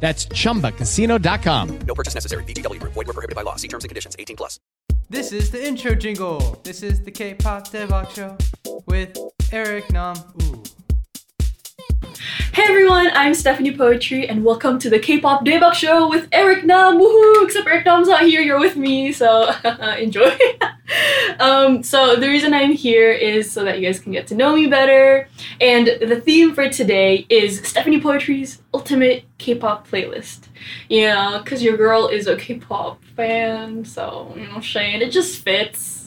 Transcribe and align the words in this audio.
That's 0.00 0.26
chumbacasino.com. 0.26 1.78
No 1.86 1.94
purchase 1.94 2.14
necessary. 2.14 2.42
VGW 2.44 2.80
Group. 2.80 2.94
Void 2.94 3.06
were 3.06 3.12
prohibited 3.12 3.36
by 3.36 3.42
law. 3.42 3.56
See 3.56 3.68
terms 3.68 3.84
and 3.84 3.90
conditions. 3.90 4.16
18 4.18 4.36
plus. 4.36 4.58
This 5.10 5.32
is 5.32 5.50
the 5.50 5.66
intro 5.66 5.94
jingle. 5.94 6.60
This 6.62 6.82
is 6.82 7.02
the 7.02 7.10
K-pop 7.10 7.68
Daebak 7.68 8.10
show 8.10 8.38
with 8.86 9.18
Eric 9.52 9.90
Nam. 9.90 10.16
Ooh. 10.42 10.62
Hey 12.00 12.64
everyone, 12.66 13.10
I'm 13.14 13.34
Stephanie 13.34 13.76
Poetri, 13.76 14.28
and 14.28 14.42
welcome 14.42 14.78
to 14.78 14.88
the 14.88 14.98
K-pop 14.98 15.44
Daebak 15.44 15.74
Show 15.74 16.08
with 16.08 16.28
Eric 16.32 16.64
Nam. 16.64 16.98
Woohoo! 16.98 17.44
Except 17.44 17.66
Eric 17.66 17.84
Nam's 17.84 18.08
not 18.08 18.22
here. 18.22 18.40
You're 18.40 18.58
with 18.58 18.76
me, 18.76 19.12
so 19.12 19.52
enjoy. 19.98 20.30
um, 21.40 21.82
so 21.82 22.16
the 22.16 22.26
reason 22.28 22.54
I'm 22.54 22.72
here 22.72 23.12
is 23.12 23.52
so 23.52 23.64
that 23.64 23.80
you 23.80 23.86
guys 23.86 24.00
can 24.00 24.12
get 24.12 24.26
to 24.28 24.34
know 24.34 24.54
me 24.54 24.66
better. 24.66 25.28
And 25.60 25.86
the 26.00 26.20
theme 26.20 26.54
for 26.54 26.68
today 26.70 27.26
is 27.28 27.60
Stephanie 27.68 28.00
Poetri's 28.00 28.62
ultimate 28.72 29.24
K-pop 29.36 29.86
playlist. 29.86 30.48
Yeah, 30.88 31.40
because 31.44 31.62
your 31.62 31.76
girl 31.76 32.08
is 32.08 32.26
a 32.26 32.36
K-pop 32.36 33.02
fan, 33.14 33.84
so 33.84 34.32
you 34.36 34.46
know, 34.46 34.60
Shane, 34.60 35.02
it 35.02 35.10
just 35.10 35.42
fits. 35.42 35.99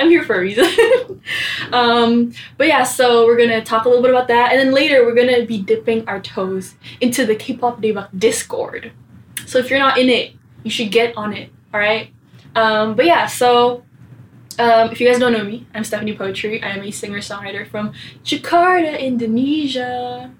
I'm 0.00 0.08
here 0.08 0.24
for 0.24 0.36
a 0.36 0.40
reason. 0.40 0.64
um, 1.72 2.32
but 2.56 2.66
yeah, 2.66 2.84
so 2.84 3.26
we're 3.26 3.36
gonna 3.36 3.62
talk 3.62 3.84
a 3.84 3.88
little 3.88 4.02
bit 4.02 4.10
about 4.10 4.28
that, 4.28 4.50
and 4.50 4.58
then 4.58 4.72
later 4.72 5.04
we're 5.04 5.14
gonna 5.14 5.44
be 5.44 5.60
dipping 5.60 6.08
our 6.08 6.20
toes 6.20 6.74
into 7.00 7.26
the 7.26 7.36
K-pop 7.36 7.82
Daebak 7.82 8.08
Discord. 8.18 8.92
So 9.46 9.58
if 9.58 9.68
you're 9.68 9.78
not 9.78 9.98
in 9.98 10.08
it, 10.08 10.32
you 10.62 10.70
should 10.70 10.90
get 10.90 11.16
on 11.16 11.34
it. 11.34 11.52
All 11.74 11.80
right. 11.80 12.12
Um, 12.56 12.94
but 12.94 13.04
yeah, 13.04 13.26
so 13.26 13.84
um, 14.58 14.90
if 14.90 15.00
you 15.00 15.06
guys 15.06 15.18
don't 15.18 15.32
know 15.32 15.44
me, 15.44 15.66
I'm 15.74 15.84
Stephanie 15.84 16.16
Poetri. 16.16 16.62
I 16.64 16.70
am 16.70 16.82
a 16.82 16.90
singer-songwriter 16.90 17.68
from 17.68 17.92
Jakarta, 18.24 18.98
Indonesia. 18.98 20.32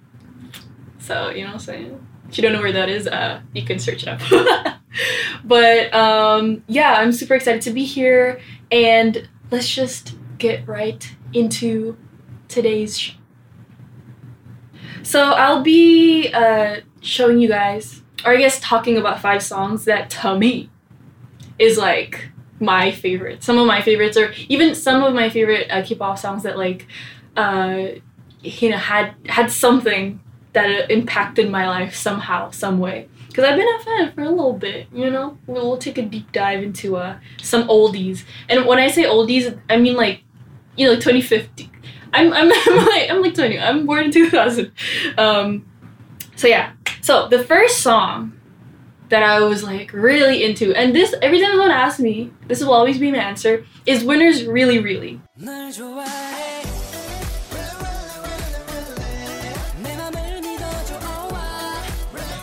So 0.99 1.31
you 1.31 1.43
know 1.43 1.49
what 1.49 1.55
I'm 1.55 1.61
saying. 1.61 2.07
If 2.31 2.39
you 2.39 2.43
don't 2.43 2.53
know 2.53 2.61
where 2.61 2.73
that 2.73 2.89
is, 2.89 3.07
uh, 3.07 3.43
you 3.53 3.65
can 3.65 3.79
search 3.79 4.05
it 4.05 4.09
up. 4.09 4.21
but 5.45 5.93
um, 5.93 6.63
yeah, 6.67 6.95
I'm 6.95 7.13
super 7.13 7.35
excited 7.35 7.61
to 7.63 7.71
be 7.71 7.85
here 7.85 8.41
and 8.71 9.29
let's 9.51 9.69
just 9.69 10.15
get 10.39 10.67
right 10.67 11.15
into 11.33 11.97
today's 12.49 12.99
sh- 12.99 13.15
so 15.03 15.33
i'll 15.33 15.63
be 15.63 16.31
uh, 16.33 16.77
showing 17.01 17.39
you 17.39 17.49
guys 17.49 18.03
or 18.25 18.33
i 18.33 18.37
guess 18.37 18.59
talking 18.61 18.97
about 18.97 19.21
five 19.21 19.43
songs 19.43 19.85
that 19.85 20.11
to 20.11 20.39
me 20.39 20.71
is 21.59 21.77
like 21.79 22.31
my 22.61 22.91
favorite. 22.91 23.43
Some 23.43 23.59
of 23.59 23.67
my 23.67 23.81
favorites 23.81 24.17
or 24.17 24.33
even 24.49 24.75
some 24.75 25.03
of 25.03 25.15
my 25.15 25.31
favorite 25.31 25.69
uh, 25.71 25.83
k-pop 25.83 26.19
songs 26.19 26.43
that 26.43 26.59
like 26.59 26.87
uh, 27.37 27.87
you 28.43 28.71
know 28.71 28.77
had 28.77 29.15
had 29.27 29.51
something 29.51 30.21
that 30.53 30.91
impacted 30.91 31.51
my 31.51 31.69
life 31.69 31.95
somehow 31.95 32.51
some 32.51 32.79
way 32.79 33.09
because 33.41 33.53
I've 33.53 33.59
been 33.59 33.75
a 33.75 33.79
fan 33.83 34.13
for 34.13 34.23
a 34.23 34.31
little 34.31 34.53
bit, 34.53 34.89
you 34.93 35.11
know. 35.11 35.39
We'll, 35.47 35.79
take 35.79 35.97
a 35.97 36.03
deep 36.03 36.31
dive 36.33 36.63
into 36.63 36.97
uh, 36.97 37.19
some 37.41 37.67
oldies, 37.69 38.25
and 38.51 38.67
when 38.67 38.79
I 38.79 38.89
say 38.89 39.05
oldies, 39.05 39.59
I 39.71 39.79
mean 39.79 39.97
like, 39.97 40.23
you 40.77 40.87
know, 40.87 40.93
like 40.93 41.01
2050. 41.01 41.71
I'm 42.13 42.33
I'm 42.33 42.53
I'm 42.67 42.87
like 42.87 43.11
I'm 43.11 43.23
like 43.23 43.35
20. 43.35 43.59
I'm 43.59 43.87
born 43.87 44.05
in 44.05 44.11
2000. 44.11 44.73
Um, 45.17 45.65
so 46.37 46.49
yeah. 46.49 46.73
So 47.01 47.29
the 47.29 47.43
first 47.43 47.79
song 47.79 48.39
that 49.09 49.23
I 49.23 49.41
was 49.41 49.63
like 49.63 49.93
really 49.95 50.45
into, 50.45 50.75
and 50.75 50.95
this 50.95 51.15
every 51.23 51.41
time 51.41 51.53
someone 51.53 51.71
asks 51.71 52.01
me, 52.01 52.31
this 52.47 52.61
will 52.63 52.75
always 52.75 52.99
be 52.99 53.11
my 53.11 53.19
answer, 53.19 53.65
is 53.87 54.05
"Winners 54.05 54.45
Really 54.45 54.81
Really." 54.81 55.21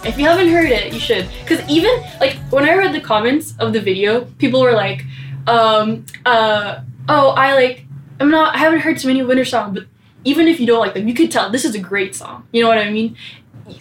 If 0.07 0.17
you 0.17 0.25
haven't 0.25 0.47
heard 0.47 0.69
it, 0.69 0.93
you 0.93 0.99
should. 0.99 1.27
Because 1.41 1.67
even, 1.69 1.91
like, 2.21 2.37
when 2.49 2.63
I 2.63 2.73
read 2.75 2.93
the 2.93 3.01
comments 3.01 3.53
of 3.59 3.73
the 3.73 3.81
video, 3.81 4.23
people 4.37 4.61
were 4.61 4.71
like, 4.71 5.03
um, 5.47 6.05
uh, 6.25 6.79
oh, 7.09 7.29
I 7.31 7.53
like, 7.55 7.85
I'm 8.19 8.29
not, 8.29 8.55
I 8.55 8.57
haven't 8.59 8.79
heard 8.79 8.97
too 8.97 9.09
many 9.09 9.21
Winner 9.21 9.43
songs, 9.43 9.77
but 9.77 9.87
even 10.23 10.47
if 10.47 10.61
you 10.61 10.65
don't 10.65 10.79
like 10.79 10.93
them, 10.93 11.09
you 11.09 11.13
could 11.13 11.29
tell 11.29 11.51
this 11.51 11.65
is 11.65 11.75
a 11.75 11.79
great 11.79 12.15
song. 12.15 12.47
You 12.53 12.63
know 12.63 12.69
what 12.69 12.77
I 12.77 12.89
mean? 12.89 13.17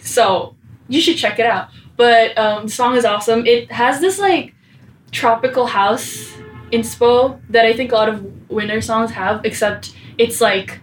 So, 0.01 0.55
you 0.89 0.99
should 0.99 1.17
check 1.17 1.39
it 1.39 1.45
out. 1.45 1.69
But 1.95 2.37
um, 2.37 2.65
the 2.65 2.71
song 2.71 2.97
is 2.97 3.05
awesome. 3.05 3.45
It 3.45 3.71
has 3.71 4.01
this, 4.01 4.19
like, 4.19 4.53
tropical 5.11 5.65
house 5.65 6.33
inspo 6.73 7.39
that 7.49 7.65
I 7.65 7.73
think 7.73 7.93
a 7.93 7.95
lot 7.95 8.09
of 8.09 8.49
Winner 8.51 8.81
songs 8.81 9.11
have, 9.11 9.45
except 9.45 9.95
it's, 10.17 10.41
like, 10.41 10.81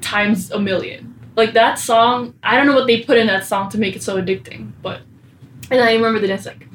times 0.00 0.52
a 0.52 0.58
million 0.60 1.15
like 1.36 1.52
that 1.52 1.78
song 1.78 2.34
i 2.42 2.56
don't 2.56 2.66
know 2.66 2.74
what 2.74 2.86
they 2.86 3.02
put 3.02 3.18
in 3.18 3.26
that 3.26 3.44
song 3.44 3.68
to 3.68 3.78
make 3.78 3.94
it 3.94 4.02
so 4.02 4.20
addicting 4.20 4.72
but 4.82 5.00
and 5.70 5.80
i 5.80 5.92
remember 5.94 6.18
the 6.18 6.26
dance 6.26 6.46
like 6.46 6.66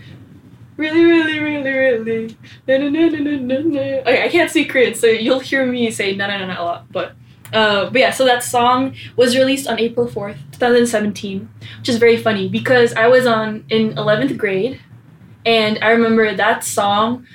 really 0.77 1.03
really 1.05 1.39
really 1.39 1.72
really 1.72 2.38
na, 2.67 2.77
na, 2.77 2.89
na, 2.89 3.09
na, 3.09 3.38
na, 3.38 3.59
na. 3.59 3.79
Okay, 4.01 4.23
i 4.23 4.29
can't 4.29 4.49
see 4.49 4.66
korean 4.66 4.94
so 4.94 5.07
you'll 5.07 5.39
hear 5.39 5.66
me 5.66 5.91
say 5.91 6.16
na 6.16 6.27
na 6.27 6.38
na, 6.38 6.45
na 6.47 6.61
a 6.61 6.63
lot 6.63 6.91
but 6.91 7.16
uh, 7.53 7.89
but 7.89 7.99
yeah, 7.99 8.11
so 8.11 8.23
that 8.23 8.44
song 8.44 8.95
was 9.17 9.35
released 9.35 9.67
on 9.67 9.77
April 9.77 10.07
4th, 10.07 10.38
2017, 10.53 11.49
which 11.79 11.89
is 11.89 11.97
very 11.97 12.16
funny 12.16 12.47
because 12.47 12.93
I 12.93 13.07
was 13.07 13.25
on 13.25 13.66
in 13.69 13.93
11th 13.95 14.38
grade 14.38 14.79
and 15.45 15.78
I 15.81 15.91
remember 15.91 16.33
that 16.33 16.63
song 16.63 17.25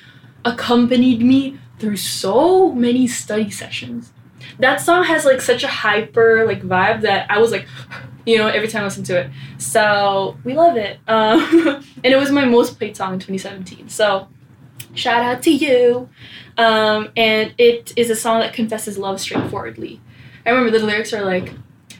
accompanied 0.45 1.21
me 1.21 1.59
through 1.79 1.97
so 1.97 2.73
many 2.73 3.07
study 3.07 3.51
sessions 3.51 4.13
that 4.59 4.81
song 4.81 5.05
has 5.05 5.25
like 5.25 5.41
such 5.41 5.65
a 5.65 5.69
hyper 5.69 6.47
like 6.47 6.63
vibe 6.63 7.03
that 7.03 7.31
I 7.31 7.39
was 7.39 7.51
like, 7.53 7.67
you 8.27 8.39
know, 8.39 8.49
every 8.49 8.69
time 8.69 8.83
I 8.83 8.85
listen 8.85 9.05
to 9.05 9.21
it. 9.21 9.31
So 9.59 10.37
we 10.45 10.55
love 10.55 10.77
it. 10.77 10.99
Um, 11.09 11.85
and 12.05 12.13
it 12.13 12.17
was 12.17 12.31
my 12.31 12.45
most 12.45 12.79
played 12.79 12.97
song 12.97 13.15
in 13.15 13.21
2017. 13.21 13.89
So 13.89 14.29
shout 14.95 15.23
out 15.23 15.43
to 15.43 15.51
you. 15.51 16.09
Um, 16.59 17.11
and 17.17 17.55
it 17.59 17.93
is 17.97 18.11
a 18.11 18.17
song 18.17 18.41
that 18.41 18.53
confesses 18.53 18.99
love 18.99 19.21
straightforwardly. 19.21 20.01
I 20.45 20.51
remember 20.51 20.77
the 20.77 20.85
lyrics 20.85 21.13
are 21.13 21.25
like, 21.25 21.53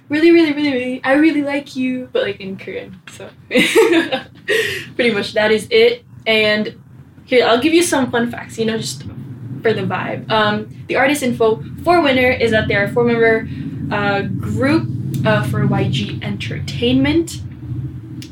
really, 0.09 0.31
really, 0.31 0.53
really, 0.53 0.73
really, 0.73 1.05
I 1.05 1.15
really 1.15 1.43
like 1.43 1.77
you, 1.77 2.09
but 2.13 2.23
like 2.23 2.41
in 2.41 2.57
Korean. 2.57 3.01
So 3.11 3.31
pretty 3.49 5.11
much 5.11 5.35
that 5.35 5.51
is 5.51 5.67
it. 5.71 6.05
And 6.27 6.81
here, 7.25 7.47
I'll 7.47 7.61
give 7.61 7.75
you 7.75 7.83
some 7.83 8.11
fun 8.11 8.31
facts, 8.31 8.59
you 8.59 8.65
know, 8.65 8.79
just 8.79 9.05
for 9.63 9.73
the 9.73 9.83
vibe. 9.83 10.31
Um, 10.31 10.85
the 10.89 10.97
artist 10.97 11.23
info 11.23 11.63
for 11.83 12.01
Winner 12.01 12.31
is 12.31 12.51
that 12.51 12.69
they're 12.69 12.85
a 12.85 12.93
four 12.93 13.05
member 13.05 13.49
uh, 13.91 14.23
group 14.23 14.89
uh, 15.25 15.45
for 15.45 15.67
YG 15.67 16.23
Entertainment. 16.23 17.43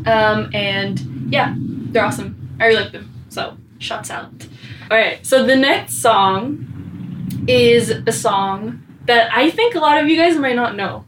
Um, 0.07 0.51
and 0.55 1.33
yeah, 1.33 1.55
they're 1.57 2.05
awesome. 2.05 2.57
I 2.61 2.67
really 2.67 2.83
like 2.83 2.93
them. 2.93 3.13
So, 3.29 3.57
shots 3.79 4.11
out. 4.11 4.47
Alright, 4.91 5.25
so 5.25 5.45
the 5.45 5.57
next 5.57 6.01
song 6.01 7.45
is 7.49 7.91
a 7.91 8.13
song 8.13 8.83
that 9.07 9.31
I 9.33 9.51
think 9.51 9.75
a 9.75 9.79
lot 9.79 10.03
of 10.03 10.09
you 10.09 10.17
guys 10.17 10.37
might 10.37 10.57
not 10.57 10.77
know. 10.77 11.05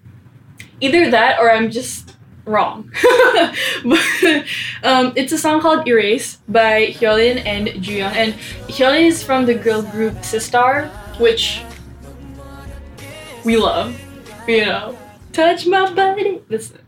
Either 0.81 1.11
that 1.11 1.39
or 1.39 1.51
I'm 1.51 1.71
just 1.71 2.06
wrong. 2.47 2.91
but, 3.85 4.45
um, 4.83 5.13
it's 5.17 5.33
a 5.33 5.39
song 5.39 5.61
called 5.61 5.87
Erase 5.87 6.37
by 6.49 6.87
Hyolyn 6.87 7.45
and 7.45 7.69
Jooyoung. 7.69 8.13
And 8.15 8.35
Hyolyn 8.69 9.07
is 9.07 9.23
from 9.23 9.45
the 9.47 9.55
girl 9.55 9.83
group 9.83 10.15
Sistar, 10.23 10.89
which 11.19 11.63
we 13.45 13.57
love. 13.57 14.01
You 14.49 14.67
know, 14.67 14.99
touch 15.33 15.67
my 15.67 15.93
body. 15.93 16.41
Listen, 16.49 16.79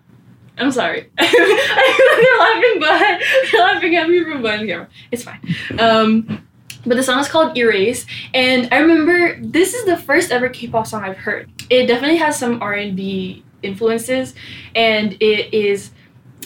I'm 0.56 0.70
sorry. 0.70 1.10
you're 1.20 2.38
laughing, 2.38 2.80
but 2.80 3.20
you're 3.52 3.62
laughing 3.62 3.96
at 3.96 4.08
me 4.08 4.22
from 4.24 4.42
behind 4.42 4.62
the 4.62 4.66
camera. 4.66 4.88
It's 5.10 5.24
fine. 5.24 5.40
Um, 5.78 6.44
but 6.86 6.96
the 6.96 7.02
song 7.02 7.18
is 7.18 7.28
called 7.28 7.56
Erase, 7.58 8.06
and 8.32 8.68
I 8.72 8.78
remember 8.78 9.38
this 9.40 9.74
is 9.74 9.84
the 9.84 9.96
first 9.96 10.30
ever 10.30 10.48
K-pop 10.48 10.86
song 10.86 11.02
I've 11.02 11.16
heard. 11.16 11.50
It 11.68 11.86
definitely 11.86 12.16
has 12.16 12.38
some 12.38 12.62
R&B 12.62 13.44
influences, 13.62 14.34
and 14.74 15.14
it 15.20 15.52
is 15.54 15.90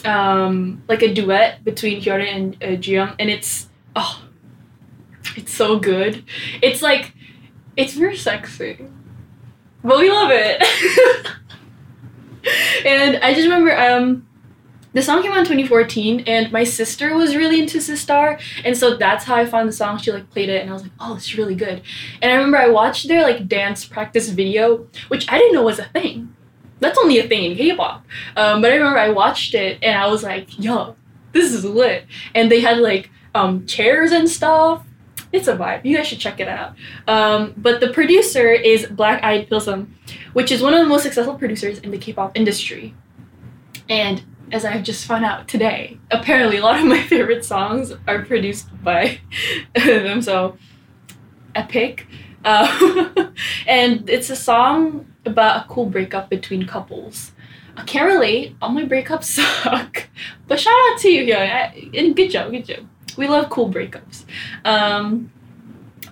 um, 0.05 0.83
like 0.87 1.01
a 1.01 1.13
duet 1.13 1.63
between 1.63 2.01
Hyolyn 2.01 2.35
and 2.35 2.55
uh, 2.55 2.67
Jooyoung, 2.81 3.15
and 3.19 3.29
it's 3.29 3.69
oh, 3.95 4.23
it's 5.35 5.53
so 5.53 5.79
good. 5.79 6.23
It's 6.61 6.81
like 6.81 7.13
it's 7.75 7.93
very 7.93 8.17
sexy, 8.17 8.85
but 9.83 9.99
we 9.99 10.09
love 10.09 10.29
it. 10.31 10.61
and 12.85 13.17
I 13.17 13.33
just 13.33 13.45
remember 13.45 13.77
um, 13.77 14.27
the 14.93 15.01
song 15.01 15.23
came 15.23 15.31
out 15.31 15.39
in 15.39 15.45
2014 15.45 16.23
and 16.27 16.51
my 16.51 16.63
sister 16.63 17.15
was 17.15 17.35
really 17.35 17.59
into 17.59 17.79
Sistar 17.79 18.39
and 18.63 18.77
so 18.77 18.95
that's 18.95 19.25
how 19.25 19.35
I 19.35 19.45
found 19.45 19.67
the 19.67 19.73
song 19.73 19.97
she 19.97 20.11
like 20.11 20.29
played 20.29 20.49
it 20.49 20.61
and 20.61 20.69
I 20.69 20.73
was 20.73 20.83
like 20.83 20.91
oh 20.99 21.15
it's 21.15 21.35
really 21.35 21.55
good 21.55 21.81
and 22.21 22.31
I 22.31 22.35
remember 22.35 22.57
I 22.57 22.69
watched 22.69 23.07
their 23.07 23.23
like 23.23 23.47
dance 23.47 23.85
practice 23.85 24.29
video 24.29 24.87
which 25.07 25.29
I 25.31 25.37
didn't 25.37 25.53
know 25.53 25.63
was 25.63 25.79
a 25.79 25.85
thing 25.85 26.32
that's 26.83 26.99
only 26.99 27.19
a 27.19 27.27
thing 27.27 27.51
in 27.51 27.57
K-pop. 27.57 28.05
Um, 28.35 28.61
but 28.61 28.71
I 28.71 28.75
remember 28.75 28.99
I 28.99 29.09
watched 29.09 29.53
it 29.55 29.79
and 29.81 29.97
I 29.97 30.07
was 30.07 30.23
like 30.23 30.59
yo 30.59 30.95
this 31.31 31.51
is 31.51 31.65
lit. 31.65 32.05
And 32.35 32.51
they 32.51 32.61
had 32.61 32.77
like 32.77 33.09
um, 33.33 33.65
chairs 33.65 34.11
and 34.11 34.29
stuff. 34.29 34.85
It's 35.31 35.47
a 35.47 35.57
vibe. 35.57 35.83
You 35.83 35.97
guys 35.97 36.05
should 36.07 36.19
check 36.19 36.39
it 36.39 36.47
out. 36.47 36.75
Um, 37.07 37.55
but 37.57 37.79
the 37.79 37.89
producer 37.89 38.51
is 38.51 38.85
Black 38.85 39.23
Eyed 39.23 39.49
Pilseung 39.49 39.87
which 40.33 40.51
is 40.51 40.61
one 40.61 40.73
of 40.73 40.79
the 40.79 40.85
most 40.85 41.03
successful 41.03 41.35
producers 41.35 41.79
in 41.79 41.91
the 41.91 41.97
K-pop 41.97 42.35
industry. 42.37 42.93
And 43.87 44.23
as 44.51 44.65
I've 44.65 44.83
just 44.83 45.05
found 45.05 45.25
out 45.25 45.47
today, 45.47 45.99
apparently 46.11 46.57
a 46.57 46.61
lot 46.61 46.79
of 46.79 46.85
my 46.87 47.01
favorite 47.01 47.45
songs 47.45 47.93
are 48.07 48.23
produced 48.23 48.67
by 48.83 49.19
them. 49.75 50.21
So, 50.21 50.57
epic. 51.55 52.07
Uh, 52.43 53.29
and 53.67 54.09
it's 54.09 54.29
a 54.29 54.35
song 54.35 55.12
about 55.25 55.65
a 55.65 55.69
cool 55.69 55.85
breakup 55.85 56.29
between 56.29 56.65
couples. 56.67 57.31
I 57.75 57.83
can't 57.83 58.07
relate. 58.07 58.55
All 58.61 58.69
my 58.69 58.83
breakups 58.83 59.23
suck. 59.63 60.07
But 60.47 60.59
shout 60.59 60.73
out 60.73 60.99
to 60.99 61.09
you, 61.09 61.23
yeah. 61.23 61.73
And 61.93 62.15
good 62.15 62.29
job, 62.29 62.51
good 62.51 62.65
job. 62.65 62.87
We 63.17 63.27
love 63.27 63.49
cool 63.49 63.71
breakups. 63.71 64.25
Um, 64.65 65.31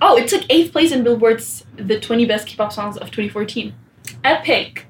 oh, 0.01 0.17
it 0.17 0.27
took 0.27 0.43
eighth 0.49 0.71
place 0.71 0.91
in 0.91 1.03
Billboard's 1.03 1.65
The 1.75 1.99
20 1.99 2.25
Best 2.25 2.47
K-pop 2.47 2.71
Songs 2.71 2.97
of 2.97 3.11
2014. 3.11 3.73
Epic. 4.23 4.85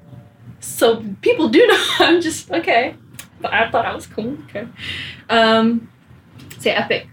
So 0.60 1.04
people 1.20 1.48
do 1.48 1.66
know. 1.66 1.84
I'm 1.98 2.20
just 2.20 2.50
okay. 2.50 2.96
But 3.40 3.52
I 3.52 3.70
thought 3.70 3.84
I 3.84 3.94
was 3.94 4.06
cool. 4.06 4.38
Okay. 4.44 4.68
Um, 5.28 5.90
say 6.58 6.70
epic. 6.70 7.08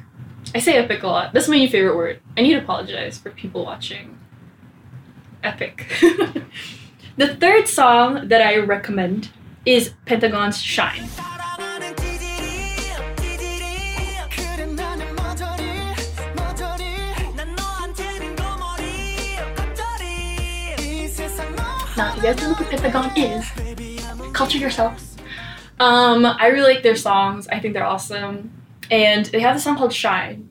I 0.54 0.60
say 0.60 0.78
epic 0.78 1.04
a 1.04 1.08
lot. 1.08 1.34
That's 1.34 1.48
my 1.48 1.58
new 1.58 1.70
favorite 1.70 1.96
word. 1.96 2.22
I 2.38 2.42
need 2.42 2.54
to 2.54 2.60
apologize 2.60 3.18
for 3.18 3.32
people 3.32 3.66
watching. 3.66 4.18
Epic. 5.44 5.88
The 7.18 7.36
third 7.36 7.68
song 7.68 8.28
that 8.30 8.42
I 8.42 8.58
recommend 8.58 9.30
is 9.66 9.94
Pentagon's 10.06 10.62
Shine. 10.62 11.08
Now, 21.98 22.16
you 22.16 22.22
guys 22.22 22.38
know 22.38 22.54
who 22.54 22.64
Pentagon 22.64 23.18
is. 23.18 23.46
Culture 24.32 24.58
yourselves. 24.58 25.18
Um, 25.80 26.26
I 26.26 26.48
really 26.48 26.74
like 26.74 26.84
their 26.84 26.96
songs. 26.96 27.48
I 27.50 27.60
think 27.60 27.74
they're 27.74 27.86
awesome. 27.86 28.52
And 28.90 29.26
they 29.26 29.42
have 29.42 29.58
a 29.58 29.60
song 29.60 29.78
called 29.78 29.92
Shine. 29.94 30.50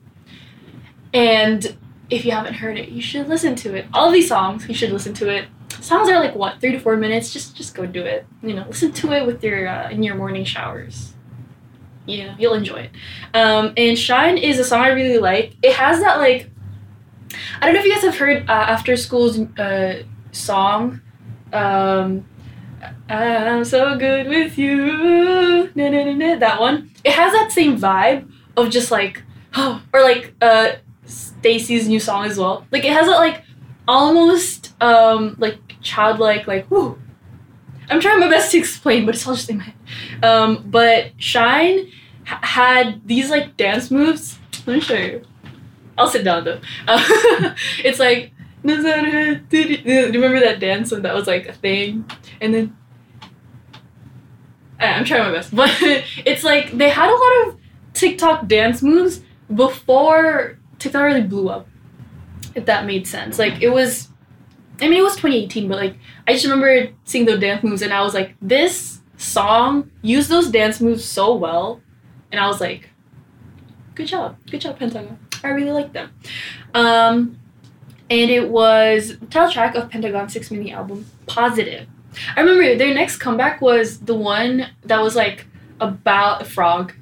And 1.13 1.75
if 2.11 2.25
you 2.25 2.31
haven't 2.31 2.55
heard 2.55 2.77
it, 2.77 2.89
you 2.89 3.01
should 3.01 3.27
listen 3.27 3.55
to 3.55 3.75
it. 3.75 3.87
All 3.93 4.11
these 4.11 4.27
songs, 4.27 4.67
you 4.67 4.75
should 4.75 4.91
listen 4.91 5.15
to 5.15 5.29
it. 5.29 5.47
Songs 5.81 6.09
are 6.09 6.19
like 6.19 6.35
what, 6.35 6.59
three 6.59 6.71
to 6.71 6.79
four 6.79 6.95
minutes. 6.95 7.31
Just 7.31 7.55
just 7.55 7.75
go 7.75 7.85
do 7.85 8.03
it. 8.03 8.25
You 8.41 8.53
know, 8.53 8.65
listen 8.67 8.91
to 8.91 9.11
it 9.13 9.25
with 9.25 9.43
your 9.43 9.67
uh, 9.67 9.89
in 9.89 10.03
your 10.03 10.15
morning 10.15 10.43
showers. 10.45 11.13
Yeah, 12.05 12.35
you'll 12.39 12.55
enjoy 12.55 12.89
it. 12.89 12.91
Um, 13.33 13.73
and 13.77 13.97
Shine 13.97 14.37
is 14.37 14.59
a 14.59 14.63
song 14.63 14.81
I 14.81 14.89
really 14.89 15.19
like. 15.19 15.55
It 15.61 15.73
has 15.73 15.99
that 15.99 16.17
like, 16.17 16.49
I 17.61 17.65
don't 17.65 17.75
know 17.75 17.81
if 17.81 17.85
you 17.85 17.93
guys 17.93 18.03
have 18.03 18.17
heard 18.17 18.49
uh, 18.49 18.53
After 18.53 18.95
School's 18.97 19.39
uh, 19.59 20.03
song. 20.31 21.01
Um, 21.53 22.25
I'm 23.09 23.65
so 23.65 23.97
good 23.97 24.27
with 24.27 24.57
you. 24.57 25.69
Na, 25.75 25.89
na, 25.89 26.13
na, 26.13 26.35
that 26.37 26.59
one. 26.59 26.91
It 27.03 27.13
has 27.13 27.31
that 27.33 27.51
same 27.51 27.77
vibe 27.77 28.31
of 28.57 28.69
just 28.69 28.89
like, 28.89 29.21
oh, 29.55 29.81
or 29.93 30.01
like 30.01 30.33
uh, 30.41 30.73
STAYC's 31.05 31.87
new 31.87 31.99
song 31.99 32.25
as 32.25 32.37
well. 32.37 32.65
Like 32.71 32.85
it 32.85 32.93
has 32.93 33.07
that 33.07 33.17
like 33.17 33.43
almost 33.87 34.71
um 34.81 35.35
like 35.39 35.57
childlike 35.81 36.47
like 36.47 36.69
whoo. 36.69 36.99
I'm 37.89 37.99
trying 37.99 38.19
my 38.19 38.29
best 38.29 38.51
to 38.51 38.57
explain, 38.59 39.05
but 39.05 39.15
it's 39.15 39.25
all 39.27 39.33
just 39.35 39.49
in 39.49 39.57
my 39.57 39.63
head. 39.63 40.23
Um, 40.23 40.63
but 40.67 41.11
Shine 41.17 41.79
h- 41.79 41.87
had 42.25 43.07
these 43.07 43.29
like 43.29 43.57
dance 43.57 43.89
moves. 43.89 44.37
Let 44.67 44.75
me 44.75 44.79
show 44.79 44.93
you. 44.95 45.23
I'll 45.97 46.07
sit 46.07 46.23
down 46.23 46.43
though. 46.45 46.61
Uh, 46.87 47.03
it's 47.83 47.99
like 47.99 48.31
do 48.63 48.73
you 49.53 50.05
remember 50.11 50.39
that 50.41 50.59
dance 50.59 50.91
when 50.91 51.01
that 51.03 51.15
was 51.15 51.27
like 51.27 51.47
a 51.47 51.53
thing? 51.53 52.09
And 52.41 52.53
then 52.53 52.77
I'm 54.79 55.05
trying 55.05 55.23
my 55.23 55.31
best, 55.31 55.55
but 55.55 55.69
it's 55.81 56.43
like 56.43 56.71
they 56.71 56.89
had 56.89 57.09
a 57.09 57.15
lot 57.15 57.47
of 57.47 57.59
TikTok 57.93 58.47
dance 58.47 58.81
moves 58.81 59.21
before 59.53 60.57
TikTok 60.77 61.03
really 61.03 61.21
blew 61.21 61.49
up. 61.49 61.67
If 62.55 62.65
that 62.65 62.85
made 62.85 63.07
sense, 63.07 63.39
like 63.39 63.61
it 63.61 63.69
was. 63.69 64.08
I 64.81 64.87
mean, 64.87 64.99
it 64.99 65.03
was 65.03 65.15
2018, 65.15 65.67
but 65.67 65.77
like 65.77 65.95
I 66.27 66.33
just 66.33 66.45
remember 66.45 66.89
seeing 67.03 67.25
those 67.25 67.39
dance 67.39 67.63
moves, 67.63 67.81
and 67.81 67.93
I 67.93 68.01
was 68.01 68.13
like, 68.13 68.35
this 68.41 69.01
song 69.17 69.91
used 70.01 70.29
those 70.29 70.49
dance 70.49 70.79
moves 70.79 71.03
so 71.03 71.35
well, 71.35 71.81
and 72.31 72.39
I 72.39 72.47
was 72.47 72.61
like, 72.61 72.89
good 73.95 74.07
job, 74.07 74.37
good 74.49 74.61
job, 74.61 74.79
Pentagon. 74.79 75.19
I 75.43 75.49
really 75.49 75.71
like 75.71 75.93
them. 75.93 76.11
Um, 76.73 77.39
and 78.09 78.31
it 78.31 78.49
was 78.49 79.17
title 79.29 79.51
track 79.51 79.75
of 79.75 79.89
Pentagon's 79.89 80.33
six 80.33 80.51
mini 80.51 80.71
album, 80.71 81.05
Positive. 81.27 81.87
I 82.35 82.41
remember 82.41 82.75
their 82.75 82.93
next 82.93 83.17
comeback 83.17 83.61
was 83.61 83.99
the 83.99 84.15
one 84.15 84.67
that 84.83 85.01
was 85.01 85.15
like 85.15 85.45
about 85.79 86.41
a 86.41 86.45
frog. 86.45 86.93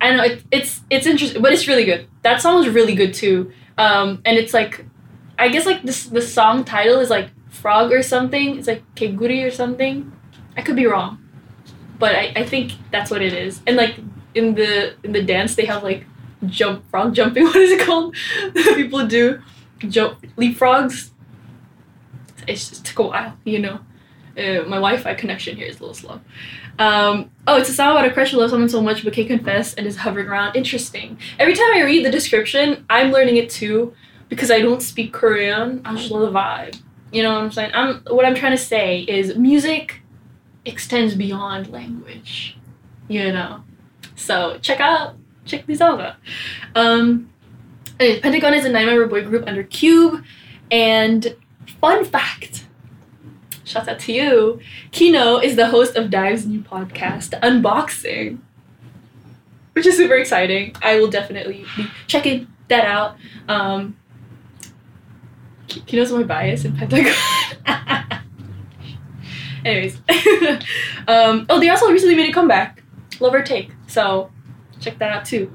I 0.00 0.14
know 0.14 0.24
it, 0.24 0.42
it's 0.50 0.82
it's 0.90 1.06
interesting, 1.06 1.40
but 1.40 1.52
it's 1.52 1.68
really 1.68 1.84
good. 1.84 2.08
That 2.22 2.42
song 2.42 2.56
was 2.56 2.68
really 2.68 2.94
good 2.94 3.14
too. 3.14 3.52
Um, 3.78 4.20
and 4.24 4.36
it's 4.36 4.52
like, 4.52 4.84
I 5.38 5.48
guess 5.48 5.66
like 5.66 5.82
this 5.82 6.06
the 6.06 6.22
song 6.22 6.64
title 6.64 7.00
is 7.00 7.10
like 7.10 7.30
frog 7.48 7.92
or 7.92 8.02
something. 8.02 8.58
It's 8.58 8.68
like 8.68 8.82
keguri 8.94 9.46
or 9.46 9.50
something. 9.50 10.12
I 10.56 10.62
could 10.62 10.76
be 10.76 10.86
wrong, 10.86 11.18
but 11.98 12.14
I, 12.14 12.32
I 12.36 12.44
think 12.44 12.72
that's 12.90 13.10
what 13.10 13.22
it 13.22 13.32
is. 13.32 13.60
And 13.66 13.76
like 13.76 13.96
in 14.34 14.54
the 14.54 14.94
in 15.02 15.12
the 15.12 15.22
dance 15.22 15.54
they 15.54 15.64
have 15.66 15.82
like 15.82 16.06
jump 16.46 16.88
frog 16.90 17.14
jumping. 17.14 17.44
What 17.50 17.56
is 17.56 17.72
it 17.72 17.80
called? 17.80 18.14
People 18.54 19.06
do 19.06 19.42
jump 19.88 20.20
leapfrogs. 20.36 21.10
It 22.46 22.54
just 22.54 22.84
took 22.84 22.98
a 22.98 23.02
while, 23.02 23.38
you 23.44 23.58
know. 23.58 23.80
Uh, 24.36 24.64
my 24.66 24.76
Wi-Fi 24.76 25.14
connection 25.14 25.56
here 25.56 25.66
is 25.66 25.78
a 25.78 25.80
little 25.80 25.94
slow. 25.94 26.20
Um, 26.78 27.30
oh, 27.46 27.56
it's 27.56 27.68
a 27.68 27.72
song 27.72 27.92
about 27.92 28.04
a 28.04 28.12
crush 28.12 28.32
who 28.32 28.38
loves 28.38 28.50
someone 28.50 28.68
so 28.68 28.82
much 28.82 29.04
but 29.04 29.12
can't 29.12 29.28
confess 29.28 29.74
and 29.74 29.86
is 29.86 29.96
hovering 29.96 30.26
around. 30.26 30.56
Interesting. 30.56 31.18
Every 31.38 31.54
time 31.54 31.72
I 31.72 31.82
read 31.84 32.04
the 32.04 32.10
description, 32.10 32.84
I'm 32.90 33.12
learning 33.12 33.36
it 33.36 33.48
too 33.48 33.94
because 34.34 34.50
I 34.50 34.60
don't 34.60 34.82
speak 34.82 35.12
Korean. 35.12 35.80
I 35.84 35.94
just 35.94 36.10
love 36.10 36.32
the 36.32 36.38
vibe. 36.38 36.80
You 37.12 37.22
know 37.22 37.32
what 37.32 37.42
I'm 37.42 37.52
saying? 37.52 37.70
I'm 37.74 38.00
what 38.08 38.24
I'm 38.24 38.34
trying 38.34 38.52
to 38.52 38.62
say 38.62 39.00
is 39.00 39.36
music 39.36 40.00
extends 40.64 41.14
beyond 41.14 41.70
language. 41.70 42.56
You 43.08 43.32
know. 43.32 43.64
So 44.16 44.58
check 44.60 44.80
out 44.80 45.16
check 45.44 45.66
these 45.66 45.80
out. 45.80 46.16
Um, 46.74 47.30
anyways, 48.00 48.20
Pentagon 48.20 48.54
is 48.54 48.64
a 48.64 48.68
nine-member 48.68 49.06
boy 49.06 49.24
group 49.24 49.46
under 49.46 49.62
Cube, 49.62 50.24
and 50.70 51.36
fun 51.80 52.04
fact. 52.04 52.66
Shout 53.64 53.88
out 53.88 53.98
to 54.00 54.12
you. 54.12 54.60
Kino 54.90 55.38
is 55.38 55.56
the 55.56 55.68
host 55.68 55.96
of 55.96 56.10
Dive's 56.10 56.46
new 56.46 56.60
podcast, 56.60 57.38
Unboxing, 57.40 58.38
which 59.72 59.86
is 59.86 59.96
super 59.96 60.16
exciting. 60.16 60.74
I 60.82 61.00
will 61.00 61.08
definitely 61.08 61.64
be 61.76 61.86
checking 62.06 62.46
that 62.68 62.84
out. 62.84 63.16
Um, 63.48 63.96
Ki- 65.68 65.80
Kino's 65.86 66.12
my 66.12 66.22
bias 66.22 66.64
in 66.64 66.76
Pentagon. 66.76 67.12
Anyways, 69.64 69.96
um, 71.08 71.46
oh, 71.48 71.58
they 71.58 71.70
also 71.70 71.90
recently 71.90 72.14
made 72.14 72.28
a 72.28 72.32
comeback, 72.32 72.82
Love 73.20 73.34
or 73.34 73.42
Take. 73.42 73.70
So 73.86 74.30
check 74.80 74.98
that 74.98 75.10
out 75.10 75.24
too. 75.24 75.54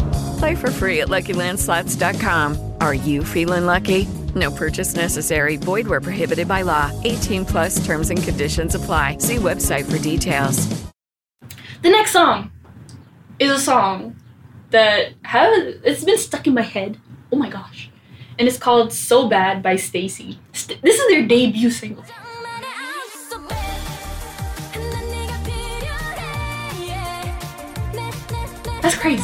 Play 0.41 0.55
for 0.55 0.71
free 0.71 1.01
at 1.01 1.07
LuckyLandSlots.com. 1.07 2.73
Are 2.81 2.95
you 2.95 3.23
feeling 3.23 3.67
lucky? 3.67 4.07
No 4.33 4.49
purchase 4.49 4.95
necessary. 4.95 5.55
Void 5.55 5.85
where 5.85 6.01
prohibited 6.01 6.47
by 6.47 6.63
law. 6.63 6.89
18 7.03 7.45
plus 7.45 7.85
terms 7.85 8.09
and 8.09 8.23
conditions 8.23 8.73
apply. 8.73 9.17
See 9.19 9.35
website 9.35 9.85
for 9.85 9.99
details. 9.99 10.65
The 11.83 11.91
next 11.91 12.13
song 12.13 12.51
is 13.37 13.51
a 13.51 13.59
song 13.59 14.15
that 14.71 15.13
have 15.25 15.53
it's 15.83 16.03
been 16.03 16.17
stuck 16.17 16.47
in 16.47 16.55
my 16.55 16.63
head. 16.63 16.97
Oh 17.31 17.35
my 17.35 17.47
gosh. 17.47 17.91
And 18.39 18.47
it's 18.47 18.57
called 18.57 18.91
So 18.91 19.29
Bad 19.29 19.61
by 19.61 19.75
STAYC. 19.75 20.39
St- 20.53 20.81
this 20.81 20.99
is 20.99 21.07
their 21.07 21.27
debut 21.27 21.69
single. 21.69 22.03
That's 28.81 28.97
crazy. 28.97 29.23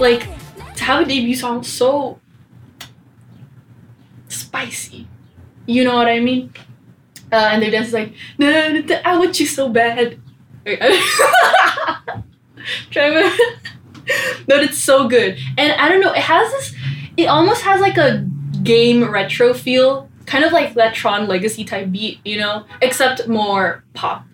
Like 0.00 0.35
have 0.86 1.02
a 1.02 1.04
debut 1.04 1.34
song 1.34 1.64
so 1.64 2.20
spicy. 4.28 5.08
You 5.66 5.82
know 5.82 5.96
what 5.96 6.06
I 6.06 6.20
mean? 6.20 6.52
Uh, 7.32 7.50
and 7.52 7.60
their 7.60 7.72
dance 7.72 7.88
is 7.88 7.92
like, 7.92 8.12
I 8.40 9.18
want 9.18 9.38
you 9.40 9.46
so 9.46 9.68
bad. 9.68 10.20
To- 12.90 13.36
but 14.48 14.62
it's 14.64 14.78
so 14.78 15.08
good. 15.08 15.38
And 15.56 15.72
I 15.72 15.88
don't 15.88 16.00
know, 16.00 16.12
it 16.12 16.22
has 16.22 16.50
this 16.52 16.74
it 17.16 17.26
almost 17.26 17.62
has 17.62 17.80
like 17.80 17.96
a 17.96 18.26
game 18.64 19.08
retro 19.08 19.54
feel, 19.54 20.08
kind 20.26 20.44
of 20.44 20.52
like 20.52 20.74
that 20.74 20.94
Tron 20.94 21.28
Legacy 21.28 21.64
type 21.64 21.92
beat, 21.92 22.18
you 22.24 22.38
know, 22.38 22.64
except 22.82 23.28
more 23.28 23.84
pop. 23.94 24.24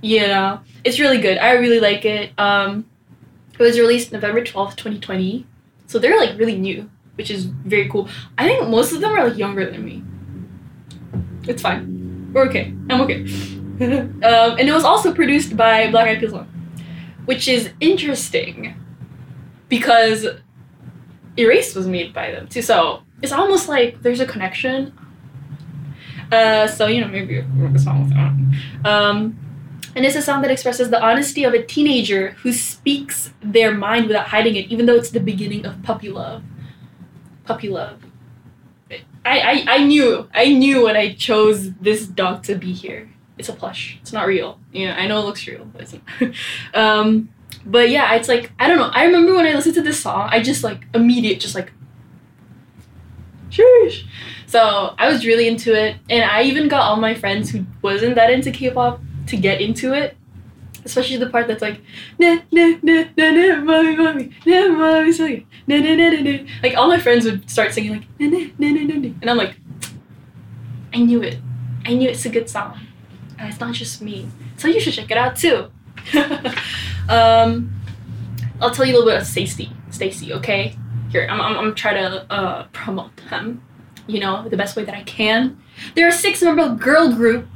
You 0.00 0.26
know, 0.28 0.60
it's 0.84 0.98
really 0.98 1.18
good. 1.18 1.38
I 1.38 1.52
really 1.52 1.80
like 1.80 2.04
it. 2.04 2.32
Um, 2.38 2.86
it 3.58 3.62
was 3.62 3.78
released 3.78 4.12
November 4.12 4.44
twelfth, 4.44 4.76
twenty 4.76 4.98
twenty, 4.98 5.46
so 5.86 5.98
they're 5.98 6.16
like 6.16 6.38
really 6.38 6.56
new, 6.56 6.90
which 7.14 7.30
is 7.30 7.44
very 7.44 7.88
cool. 7.88 8.08
I 8.38 8.46
think 8.46 8.68
most 8.68 8.92
of 8.92 9.00
them 9.00 9.12
are 9.12 9.28
like 9.28 9.38
younger 9.38 9.70
than 9.70 9.84
me. 9.84 10.02
It's 11.48 11.62
fine. 11.62 12.30
We're 12.32 12.46
okay. 12.48 12.74
I'm 12.90 13.00
okay. 13.02 13.22
um, 13.80 14.22
and 14.22 14.60
it 14.60 14.72
was 14.72 14.84
also 14.84 15.14
produced 15.14 15.56
by 15.56 15.90
Black 15.90 16.08
Eyed 16.08 16.20
Pilseung, 16.20 16.46
which 17.26 17.46
is 17.46 17.70
interesting 17.80 18.74
because 19.68 20.26
Erase 21.38 21.74
was 21.74 21.86
made 21.86 22.12
by 22.12 22.30
them 22.30 22.48
too. 22.48 22.62
So 22.62 23.02
it's 23.22 23.32
almost 23.32 23.68
like 23.68 24.02
there's 24.02 24.20
a 24.20 24.26
connection. 24.26 24.92
Uh, 26.32 26.66
so 26.66 26.86
you 26.86 27.00
know 27.00 27.08
maybe 27.08 27.38
a 27.38 27.78
song 27.78 28.02
with 28.02 28.14
them. 28.14 28.52
Um, 28.84 29.38
and 29.96 30.04
it's 30.04 30.14
a 30.14 30.20
song 30.20 30.42
that 30.42 30.50
expresses 30.50 30.90
the 30.90 31.02
honesty 31.02 31.42
of 31.42 31.54
a 31.54 31.62
teenager 31.64 32.32
who 32.42 32.52
speaks 32.52 33.32
their 33.42 33.72
mind 33.72 34.08
without 34.08 34.28
hiding 34.28 34.54
it, 34.54 34.66
even 34.70 34.84
though 34.84 34.94
it's 34.94 35.08
the 35.08 35.20
beginning 35.20 35.64
of 35.64 35.82
puppy 35.82 36.10
love. 36.10 36.42
Puppy 37.46 37.70
love. 37.70 38.02
I, 39.24 39.40
I, 39.40 39.64
I 39.66 39.84
knew 39.84 40.28
I 40.34 40.52
knew 40.52 40.84
when 40.84 40.96
I 40.96 41.14
chose 41.14 41.72
this 41.74 42.06
dog 42.06 42.42
to 42.44 42.56
be 42.56 42.74
here. 42.74 43.10
It's 43.38 43.48
a 43.48 43.54
plush. 43.54 43.98
It's 44.02 44.12
not 44.12 44.26
real. 44.26 44.60
Yeah, 44.70 44.94
I 44.96 45.06
know 45.06 45.18
it 45.20 45.24
looks 45.24 45.46
real, 45.46 45.64
but 45.64 45.80
it's 45.80 45.94
not. 45.94 46.34
um, 46.74 47.30
but 47.64 47.88
yeah, 47.88 48.14
it's 48.14 48.28
like 48.28 48.52
I 48.58 48.68
don't 48.68 48.76
know. 48.76 48.90
I 48.92 49.04
remember 49.06 49.34
when 49.34 49.46
I 49.46 49.54
listened 49.54 49.76
to 49.76 49.82
this 49.82 50.00
song, 50.00 50.28
I 50.30 50.42
just 50.42 50.62
like 50.62 50.86
immediate, 50.94 51.40
just 51.40 51.54
like, 51.54 51.72
sheesh. 53.48 54.04
So 54.46 54.94
I 54.98 55.08
was 55.08 55.24
really 55.24 55.48
into 55.48 55.72
it, 55.74 55.96
and 56.10 56.22
I 56.22 56.42
even 56.42 56.68
got 56.68 56.82
all 56.82 56.96
my 56.96 57.14
friends 57.14 57.50
who 57.50 57.64
wasn't 57.80 58.14
that 58.16 58.30
into 58.30 58.50
K-pop 58.50 59.00
to 59.26 59.36
get 59.36 59.60
into 59.60 59.92
it. 59.92 60.16
Especially 60.84 61.16
the 61.16 61.28
part 61.28 61.48
that's 61.48 61.62
like, 61.62 61.80
na 62.18 62.38
na 62.52 62.78
na 62.82 63.04
na 63.16 63.30
na 63.30 63.60
mommy 63.60 63.96
mommy 63.96 64.30
na 64.46 64.68
mommy 64.68 65.12
sorry 65.12 65.46
na 65.66 65.78
na 65.78 65.94
na 65.94 66.10
na 66.10 66.20
na. 66.20 66.46
Like 66.62 66.76
all 66.76 66.86
my 66.86 66.98
friends 67.00 67.24
would 67.24 67.50
start 67.50 67.74
singing 67.74 67.92
like 67.92 68.06
na 68.20 68.28
na 68.28 68.50
na 68.58 68.68
na 68.70 68.82
na 68.84 68.94
na, 68.94 69.10
and 69.20 69.30
I'm 69.30 69.36
like, 69.36 69.56
I 70.94 71.00
knew 71.00 71.22
it, 71.22 71.38
I 71.84 71.94
knew 71.94 72.08
it's 72.08 72.24
a 72.24 72.28
good 72.28 72.48
song, 72.48 72.78
and 73.38 73.48
it's 73.48 73.58
not 73.58 73.74
just 73.74 74.00
me. 74.00 74.28
So 74.58 74.68
you 74.68 74.78
should 74.78 74.94
check 74.94 75.10
it 75.10 75.18
out 75.18 75.34
too. 75.34 75.70
um, 77.08 77.74
I'll 78.60 78.70
tell 78.70 78.86
you 78.86 78.94
a 78.94 78.96
little 78.96 79.10
bit 79.10 79.20
of 79.20 79.26
STAYC. 79.26 79.70
STAYC, 79.90 80.30
okay? 80.36 80.76
Here, 81.10 81.26
I'm, 81.30 81.40
I'm, 81.40 81.58
I'm 81.58 81.74
trying 81.74 81.96
to 81.96 82.32
uh, 82.32 82.66
promote 82.72 83.16
them, 83.30 83.62
you 84.06 84.20
know, 84.20 84.48
the 84.48 84.56
best 84.56 84.76
way 84.76 84.84
that 84.84 84.94
I 84.94 85.02
can. 85.02 85.60
They're 85.94 86.08
a 86.08 86.12
six 86.12 86.42
member 86.42 86.74
girl 86.74 87.12
group, 87.12 87.46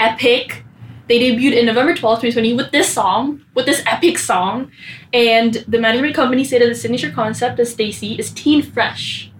Epic. 0.00 0.62
They 1.06 1.18
debuted 1.20 1.58
in 1.58 1.66
November 1.66 1.92
12th, 1.92 2.22
2020 2.22 2.54
with 2.54 2.72
this 2.72 2.92
song, 2.92 3.42
with 3.54 3.66
this 3.66 3.82
epic 3.86 4.18
song. 4.18 4.70
And 5.12 5.64
the 5.68 5.78
management 5.78 6.14
company 6.14 6.44
stated 6.44 6.70
the 6.70 6.74
signature 6.74 7.10
concept 7.10 7.60
of 7.60 7.66
STAYC 7.66 8.18
is 8.18 8.30
teen 8.32 8.62
fresh. 8.62 9.30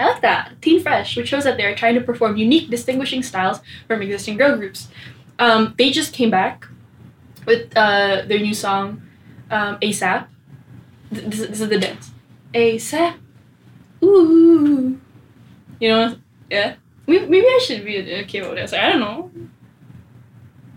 I 0.00 0.06
like 0.06 0.22
that. 0.22 0.60
Teen 0.60 0.82
fresh, 0.82 1.16
which 1.16 1.28
shows 1.28 1.44
that 1.44 1.56
they're 1.56 1.74
trying 1.76 1.94
to 1.94 2.00
perform 2.00 2.36
unique, 2.36 2.70
distinguishing 2.70 3.22
styles 3.22 3.60
from 3.86 4.02
existing 4.02 4.36
girl 4.36 4.56
groups. 4.56 4.88
Um, 5.38 5.74
they 5.78 5.90
just 5.90 6.12
came 6.12 6.30
back 6.30 6.66
with 7.46 7.76
uh, 7.76 8.22
their 8.26 8.40
new 8.40 8.54
song, 8.54 9.02
um, 9.50 9.78
ASAP. 9.80 10.26
This, 11.12 11.46
this 11.46 11.60
is 11.60 11.68
the 11.68 11.78
dance. 11.78 12.10
ASAP. 12.52 13.14
Ooh. 14.02 15.00
You 15.80 15.88
know? 15.88 16.16
Yeah. 16.50 16.76
Maybe, 17.06 17.26
maybe 17.26 17.46
I 17.46 17.60
should 17.64 17.84
be 17.84 17.96
a, 17.96 18.20
a 18.20 18.24
K-pop 18.24 18.56
dancer. 18.56 18.76
I 18.76 18.90
don't 18.90 19.00
know. 19.00 19.30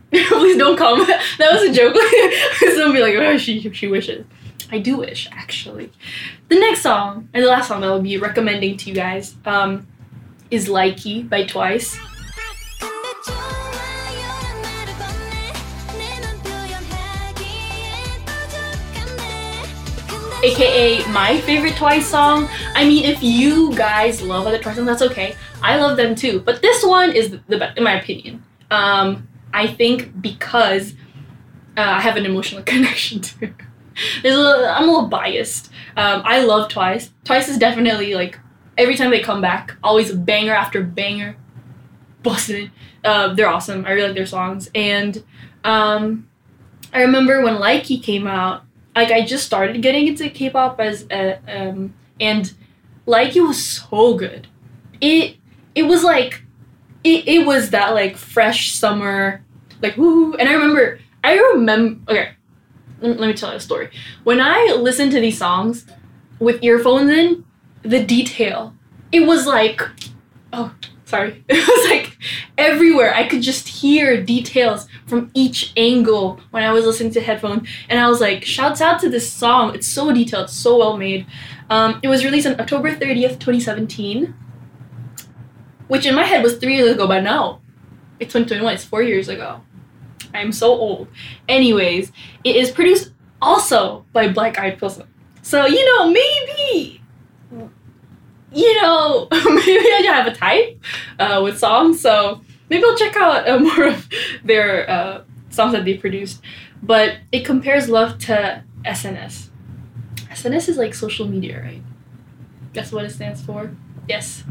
Please 0.12 0.58
don't 0.58 0.78
comment. 0.78 1.10
That 1.38 1.54
was 1.54 1.64
a 1.64 1.74
joke. 1.74 1.96
Someone 2.76 2.94
be 2.94 3.02
like, 3.02 3.16
oh, 3.16 3.38
she, 3.38 3.72
she 3.74 3.88
wishes. 3.88 4.26
I 4.72 4.80
do 4.80 4.98
wish, 4.98 5.30
actually. 5.32 5.92
The 6.50 6.56
next 6.56 6.82
song, 6.82 7.30
and 7.34 7.44
the 7.44 7.48
last 7.48 7.68
song 7.68 7.82
that 7.82 7.88
I'll 7.88 8.02
be 8.02 8.18
recommending 8.18 8.78
to 8.78 8.90
you 8.90 8.96
guys, 8.96 9.36
um, 9.46 9.88
is 10.50 10.68
Likey 10.68 11.28
by 11.28 11.44
Twice. 11.46 11.98
aka 20.44 21.06
my 21.08 21.42
favorite 21.42 21.76
Twice 21.76 22.08
song. 22.08 22.48
I 22.76 22.86
mean, 22.86 23.06
if 23.06 23.22
you 23.24 23.76
guys 23.76 24.22
love 24.22 24.46
other 24.48 24.60
Twice 24.60 24.76
songs, 24.76 24.88
that's 24.88 25.02
okay. 25.02 25.36
I 25.62 25.78
love 25.78 25.98
them 25.98 26.16
too, 26.16 26.42
but 26.42 26.62
this 26.62 26.84
one 26.86 27.12
is 27.12 27.38
the 27.48 27.58
best, 27.58 27.78
in 27.78 27.84
my 27.84 28.00
opinion. 28.00 28.44
Um, 28.70 29.28
I 29.58 29.66
think 29.66 30.22
because 30.22 30.94
uh, 31.76 31.82
I 31.82 32.00
have 32.02 32.16
an 32.16 32.26
emotional 32.28 32.62
connection 32.72 33.22
to. 33.22 33.54
There's 34.22 34.36
a 34.36 34.40
little, 34.40 34.66
I'm 34.66 34.84
a 34.84 34.92
little 34.92 35.08
biased. 35.08 35.72
Um, 35.98 36.22
I 36.24 36.44
love 36.44 36.70
Twice. 36.70 37.10
Twice 37.24 37.50
is 37.50 37.58
definitely 37.58 38.14
like 38.14 38.38
every 38.78 38.96
time 38.96 39.10
they 39.10 39.20
come 39.20 39.42
back, 39.42 39.76
always 39.84 40.12
banger 40.12 40.54
after 40.54 40.84
banger. 40.84 41.36
Busted. 42.22 42.70
Uh, 43.04 43.34
they're 43.34 43.48
awesome. 43.48 43.84
I 43.86 43.92
really 43.94 44.10
like 44.10 44.16
their 44.16 44.28
songs. 44.28 44.70
And 44.76 45.24
um, 45.64 46.30
I 46.94 47.02
remember 47.02 47.42
when 47.42 47.56
Likey 47.56 48.02
came 48.02 48.28
out, 48.28 48.64
like 48.96 49.10
I 49.10 49.26
just 49.26 49.46
started 49.46 49.82
getting 49.82 50.06
into 50.06 50.30
K-pop 50.30 50.80
as 50.80 51.08
a, 51.10 51.40
um, 51.48 51.96
and 52.20 52.54
Likey 53.08 53.46
was 53.46 53.66
so 53.66 54.14
good. 54.14 54.48
It 55.02 55.38
it 55.74 55.84
was 55.84 56.04
like 56.04 56.44
it, 57.04 57.28
it 57.28 57.46
was 57.46 57.72
that 57.72 57.94
like 57.94 58.18
fresh 58.18 58.72
summer 58.72 59.44
like 59.82 59.98
woo 59.98 60.34
and 60.36 60.48
I 60.50 60.54
remember 60.54 61.00
I 61.24 61.38
remember 61.38 62.12
okay 62.12 62.32
let 63.02 63.20
me 63.20 63.34
tell 63.34 63.52
you 63.52 63.58
a 63.58 63.60
story. 63.60 63.90
When 64.24 64.42
I 64.42 64.76
listened 64.80 65.12
to 65.12 65.20
these 65.20 65.38
songs 65.38 65.86
with 66.40 66.64
earphones 66.64 67.12
in, 67.12 67.46
the 67.84 68.04
detail, 68.04 68.74
it 69.12 69.22
was 69.22 69.46
like, 69.46 69.82
oh, 70.54 70.74
sorry. 71.06 71.44
It 71.50 71.68
was 71.68 71.90
like 71.90 72.18
everywhere. 72.58 73.14
I 73.14 73.28
could 73.28 73.42
just 73.42 73.68
hear 73.68 74.22
details 74.24 74.88
from 75.06 75.32
each 75.34 75.74
angle 75.78 76.40
when 76.52 76.64
I 76.64 76.72
was 76.72 76.86
listening 76.86 77.12
to 77.14 77.22
headphones. 77.22 77.68
And 77.90 78.00
I 78.00 78.10
was 78.10 78.20
like, 78.20 78.44
shouts 78.44 78.82
out 78.82 79.00
to 79.02 79.10
this 79.10 79.32
song. 79.32 79.76
It's 79.76 79.88
so 79.88 80.12
detailed, 80.12 80.50
so 80.50 80.78
well 80.78 80.98
made. 80.98 81.26
Um, 81.70 82.00
it 82.02 82.08
was 82.08 82.26
released 82.26 82.48
on 82.48 82.60
October 82.60 82.96
30th, 82.96 83.40
2017, 83.40 84.34
which 85.88 86.06
in 86.06 86.16
my 86.16 86.24
head 86.24 86.44
was 86.44 86.58
three 86.58 86.78
years 86.78 86.92
ago, 86.92 87.08
but 87.08 87.22
no, 87.22 87.62
it's 88.20 88.34
2021. 88.34 88.74
It's 88.74 88.86
four 88.86 89.04
years 89.04 89.30
ago. 89.30 89.62
I'm 90.34 90.52
so 90.52 90.72
old. 90.72 91.08
Anyways, 91.48 92.12
it 92.44 92.56
is 92.56 92.72
produced 92.72 93.12
also 93.42 94.06
by 94.14 94.28
Black 94.28 94.60
Eyed 94.60 94.80
Pilseung. 94.80 95.08
So 95.42 95.66
you 95.66 95.86
know, 95.86 96.12
maybe, 96.12 97.02
you 98.54 98.82
know, 98.82 99.28
maybe 99.32 99.88
I 99.94 100.02
have 100.08 100.28
a 100.28 100.36
type 100.36 100.82
uh, 101.20 101.42
with 101.44 101.58
songs. 101.58 102.02
So 102.02 102.42
maybe 102.70 102.84
I'll 102.84 102.98
check 102.98 103.16
out 103.16 103.48
uh, 103.48 103.60
more 103.68 103.88
of 103.88 104.08
their 104.44 104.90
uh, 104.90 105.24
songs 105.50 105.74
that 105.74 105.86
they 105.86 105.96
produced. 105.96 106.42
But 106.82 107.18
it 107.32 107.46
compares 107.46 107.90
love 107.90 108.20
to 108.20 108.64
SNS. 108.86 109.50
SNS 110.30 110.70
is 110.70 110.78
like 110.78 110.94
social 110.94 111.28
media, 111.28 111.62
right? 111.62 111.82
That's 112.74 112.92
what 112.92 113.06
it 113.06 113.12
stands 113.12 113.42
for. 113.42 113.76
Yes. 114.08 114.44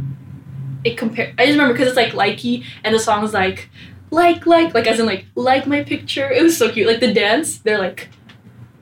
It 0.84 0.96
compare. 0.96 1.32
I 1.38 1.46
just 1.46 1.56
remember 1.56 1.74
because 1.74 1.88
it's 1.88 1.96
like 1.96 2.12
likey, 2.12 2.64
and 2.84 2.94
the 2.94 2.98
song's 2.98 3.32
like, 3.32 3.70
like, 4.10 4.46
like, 4.46 4.74
like 4.74 4.86
as 4.86 5.00
in 5.00 5.06
like, 5.06 5.26
like 5.34 5.66
my 5.66 5.82
picture. 5.82 6.30
It 6.30 6.42
was 6.42 6.56
so 6.56 6.70
cute. 6.70 6.86
Like 6.86 7.00
the 7.00 7.12
dance, 7.12 7.58
they're 7.58 7.78
like, 7.78 8.08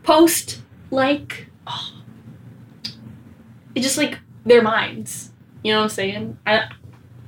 post, 0.02 0.62
like, 0.90 1.48
oh. 1.66 1.90
It 3.74 3.80
just 3.80 3.98
like 3.98 4.18
their 4.44 4.62
minds. 4.62 5.32
You 5.62 5.72
know 5.72 5.78
what 5.78 5.84
I'm 5.84 5.90
saying? 5.90 6.38
I, 6.46 6.68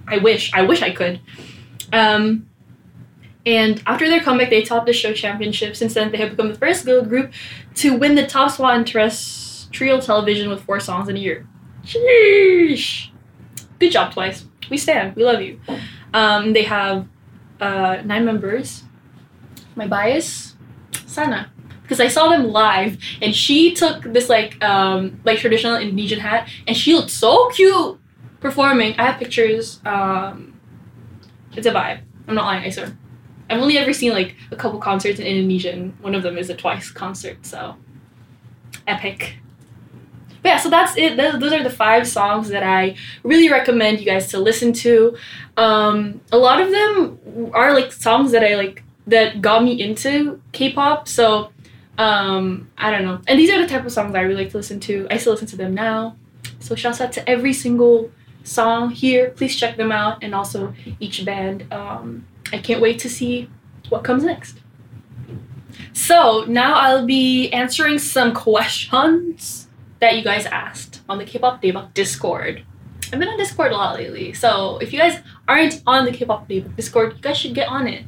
I 0.07 0.19
wish, 0.19 0.53
I 0.53 0.62
wish 0.62 0.83
I 0.83 0.91
could. 0.91 1.21
Um, 1.93 2.49
and 3.45 3.83
after 3.87 4.09
their 4.09 4.21
comeback, 4.21 4.50
they 4.50 4.62
topped 4.62 4.87
the 4.87 4.93
show 4.93 5.12
championship. 5.12 5.76
Since 5.76 5.95
then, 5.95 6.11
they 6.11 6.19
have 6.19 6.31
become 6.31 6.49
the 6.49 6.59
first 6.59 6.85
girl 6.85 7.03
group 7.03 7.33
to 7.76 7.97
win 7.97 8.15
the 8.15 8.26
top 8.26 8.50
spot 8.50 8.76
in 8.76 8.85
terrestrial 8.85 10.00
television 10.00 10.50
with 10.50 10.62
four 10.62 10.81
songs 10.81 11.09
in 11.09 11.17
a 11.17 11.21
year. 11.21 11.47
Sheesh. 11.85 13.11
Good 13.79 13.93
job, 13.93 14.12
Twice. 14.12 14.45
We 14.69 14.79
stand. 14.79 15.15
We 15.15 15.25
love 15.25 15.41
you. 15.41 15.61
Um, 16.12 16.53
they 16.53 16.65
have 16.65 17.07
uh, 17.60 18.02
nine 18.04 18.25
members. 18.25 18.84
My 19.75 19.86
bias, 19.86 20.56
Sana, 21.06 21.52
because 21.82 22.00
I 22.00 22.08
saw 22.08 22.28
them 22.28 22.48
live, 22.48 22.98
and 23.20 23.34
she 23.34 23.75
took 23.75 24.02
this 24.04 24.28
like 24.28 24.62
um, 24.64 25.20
like 25.25 25.38
traditional 25.38 25.76
Indonesian 25.76 26.20
hat, 26.20 26.48
and 26.66 26.76
she 26.76 26.94
looked 26.94 27.10
so 27.10 27.50
cute 27.50 27.98
performing. 28.40 28.94
I 28.98 29.04
have 29.04 29.18
pictures. 29.18 29.80
Um, 29.84 30.58
it's 31.54 31.66
a 31.66 31.72
vibe. 31.72 32.00
I'm 32.26 32.34
not 32.34 32.44
lying. 32.44 32.64
I 32.64 32.70
swear. 32.70 32.96
I've 33.48 33.60
only 33.60 33.78
ever 33.78 33.92
seen 33.92 34.12
like 34.12 34.34
a 34.50 34.56
couple 34.56 34.78
concerts 34.78 35.20
in 35.20 35.26
Indonesia, 35.26 35.72
and 35.72 35.98
one 36.00 36.14
of 36.14 36.22
them 36.22 36.38
is 36.38 36.50
a 36.50 36.54
Twice 36.54 36.90
concert. 36.90 37.44
So 37.44 37.76
epic. 38.86 39.36
But 40.47 40.50
yeah, 40.50 40.59
so 40.59 40.71
that's 40.71 40.97
it. 40.97 41.17
Th- 41.17 41.35
those 41.41 41.53
are 41.53 41.65
the 41.65 41.71
five 41.71 42.07
songs 42.07 42.50
that 42.50 42.62
I 42.62 42.95
really 43.25 43.50
recommend 43.50 43.99
you 43.99 44.07
guys 44.07 44.29
to 44.29 44.38
listen 44.38 44.73
to. 44.75 45.17
Um, 45.57 46.21
a 46.31 46.38
lot 46.38 46.61
of 46.61 46.71
them 46.71 47.50
are 47.53 47.75
like 47.75 47.91
songs 47.91 48.31
that 48.31 48.45
I 48.45 48.55
like 48.55 48.85
that 49.09 49.43
got 49.43 49.65
me 49.65 49.83
into 49.83 50.41
K-pop. 50.53 51.09
So 51.09 51.50
um, 51.99 52.71
I 52.79 52.93
don't 52.93 53.05
know. 53.05 53.21
And 53.26 53.41
these 53.41 53.50
are 53.50 53.61
the 53.61 53.67
type 53.67 53.85
of 53.85 53.91
songs 53.91 54.15
I 54.15 54.21
really 54.21 54.45
like 54.45 54.53
to 54.53 54.59
listen 54.59 54.79
to. 54.79 55.09
I 55.11 55.17
still 55.17 55.33
listen 55.33 55.49
to 55.49 55.57
them 55.57 55.75
now. 55.75 56.15
So 56.61 56.76
shouts 56.76 57.00
out 57.00 57.11
to 57.15 57.29
every 57.29 57.53
single 57.53 58.12
song 58.45 58.91
here. 58.91 59.31
Please 59.31 59.57
check 59.57 59.76
them 59.76 59.91
out, 59.91 60.23
and 60.23 60.33
also 60.33 60.73
each 61.00 61.25
band. 61.25 61.67
Um, 61.73 62.25
I 62.53 62.59
can't 62.59 62.81
wait 62.81 63.00
to 63.00 63.11
see 63.11 63.50
what 63.88 64.05
comes 64.05 64.23
next. 64.23 64.61
So 65.93 66.45
now 66.47 66.75
I'll 66.75 67.05
be 67.05 67.50
answering 67.50 67.99
some 67.99 68.33
questions 68.47 69.65
that 70.00 70.17
you 70.17 70.25
guys 70.25 70.47
asked 70.47 71.03
on 71.09 71.19
the 71.19 71.25
K-pop 71.25 71.62
Daebak 71.62 71.95
Discord. 71.95 72.65
I've 73.12 73.19
been 73.19 73.29
on 73.29 73.37
Discord 73.37 73.73
a 73.73 73.76
lot 73.76 73.97
lately, 73.97 74.33
so 74.33 74.79
if 74.79 74.93
you 74.93 74.99
guys 74.99 75.21
aren't 75.47 75.83
on 75.87 76.05
the 76.05 76.12
K-pop 76.12 76.49
Daebak 76.49 76.76
Discord, 76.76 77.15
you 77.17 77.23
guys 77.23 77.38
should 77.38 77.55
get 77.55 77.69
on 77.69 77.87
it. 77.87 78.03
You 78.03 78.07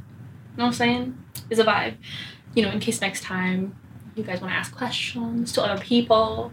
know 0.57 0.64
what 0.64 0.66
I'm 0.66 0.73
saying? 0.73 1.18
It's 1.50 1.61
a 1.61 1.64
vibe. 1.64 1.97
You 2.54 2.64
know, 2.64 2.71
in 2.71 2.80
case 2.80 3.00
next 3.00 3.23
time 3.23 3.76
you 4.16 4.25
guys 4.25 4.40
want 4.40 4.52
to 4.52 4.57
ask 4.57 4.75
questions 4.75 5.52
to 5.52 5.62
other 5.62 5.80
people. 5.80 6.52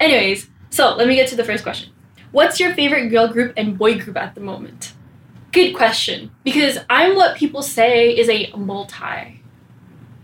Anyways, 0.00 0.48
so 0.70 0.96
let 0.96 1.06
me 1.06 1.14
get 1.14 1.28
to 1.28 1.36
the 1.36 1.44
first 1.44 1.62
question. 1.62 1.92
What's 2.32 2.58
your 2.58 2.74
favorite 2.74 3.08
girl 3.08 3.28
group 3.28 3.52
and 3.56 3.78
boy 3.78 3.98
group 3.98 4.16
at 4.16 4.34
the 4.34 4.40
moment? 4.40 4.94
Good 5.52 5.74
question. 5.74 6.30
Because 6.44 6.78
I'm 6.90 7.14
what 7.14 7.36
people 7.36 7.62
say 7.62 8.16
is 8.16 8.28
a 8.28 8.50
multi. 8.56 9.42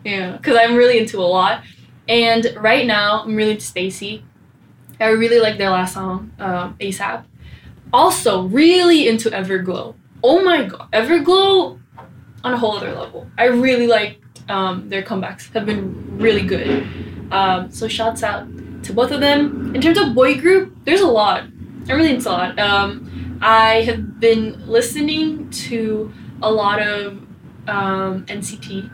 Yeah, 0.04 0.36
because 0.36 0.56
I'm 0.56 0.74
really 0.74 0.98
into 0.98 1.18
a 1.18 1.22
lot. 1.22 1.62
And 2.08 2.54
right 2.56 2.86
now, 2.86 3.22
I'm 3.22 3.36
really 3.36 3.52
into 3.52 3.64
STAYC. 3.64 4.22
I 5.02 5.10
really 5.10 5.40
like 5.40 5.58
their 5.58 5.70
last 5.70 5.94
song, 5.94 6.32
um, 6.38 6.76
ASAP. 6.80 7.24
Also, 7.92 8.44
really 8.44 9.08
into 9.08 9.30
Everglow. 9.30 9.94
Oh 10.22 10.42
my 10.44 10.64
god, 10.64 10.88
Everglow 10.92 11.78
on 12.44 12.52
a 12.52 12.56
whole 12.56 12.76
other 12.76 12.92
level. 12.92 13.26
I 13.36 13.46
really 13.46 13.86
like 13.86 14.20
um, 14.48 14.88
their 14.88 15.02
comebacks, 15.02 15.52
have 15.52 15.66
been 15.66 16.18
really 16.18 16.42
good. 16.42 16.86
Um, 17.30 17.70
so, 17.70 17.88
shouts 17.88 18.22
out 18.22 18.46
to 18.84 18.92
both 18.92 19.10
of 19.10 19.20
them. 19.20 19.74
In 19.74 19.80
terms 19.80 19.98
of 19.98 20.14
boy 20.14 20.40
group, 20.40 20.74
there's 20.84 21.00
a 21.00 21.06
lot. 21.06 21.42
I'm 21.42 21.96
really 21.96 22.14
into 22.14 22.28
a 22.28 22.32
lot. 22.32 22.58
Um, 22.58 23.38
I 23.42 23.82
have 23.82 24.20
been 24.20 24.66
listening 24.68 25.50
to 25.50 26.12
a 26.40 26.50
lot 26.50 26.80
of 26.80 27.18
um, 27.66 28.24
NCT. 28.26 28.90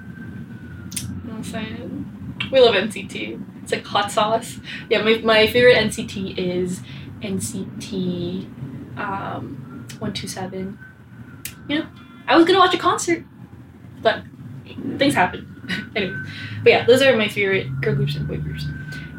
We 2.50 2.60
love 2.60 2.74
NCT. 2.74 3.47
It's 3.68 3.74
like 3.74 3.84
hot 3.84 4.10
sauce. 4.10 4.60
Yeah, 4.88 5.02
my, 5.02 5.18
my 5.18 5.46
favorite 5.46 5.76
NCT 5.76 6.38
is 6.38 6.80
NCT 7.20 8.44
um, 8.96 9.86
127. 9.98 10.78
You 11.68 11.80
know, 11.80 11.86
I 12.26 12.38
was 12.38 12.46
gonna 12.46 12.60
watch 12.60 12.74
a 12.74 12.78
concert, 12.78 13.26
but 14.00 14.22
things 14.96 15.12
happen. 15.12 15.92
anyway, 15.96 16.16
but 16.64 16.70
yeah, 16.70 16.86
those 16.86 17.02
are 17.02 17.14
my 17.14 17.28
favorite 17.28 17.78
girl 17.82 17.94
groups 17.94 18.16
and 18.16 18.26
boy 18.26 18.38
groups. 18.38 18.64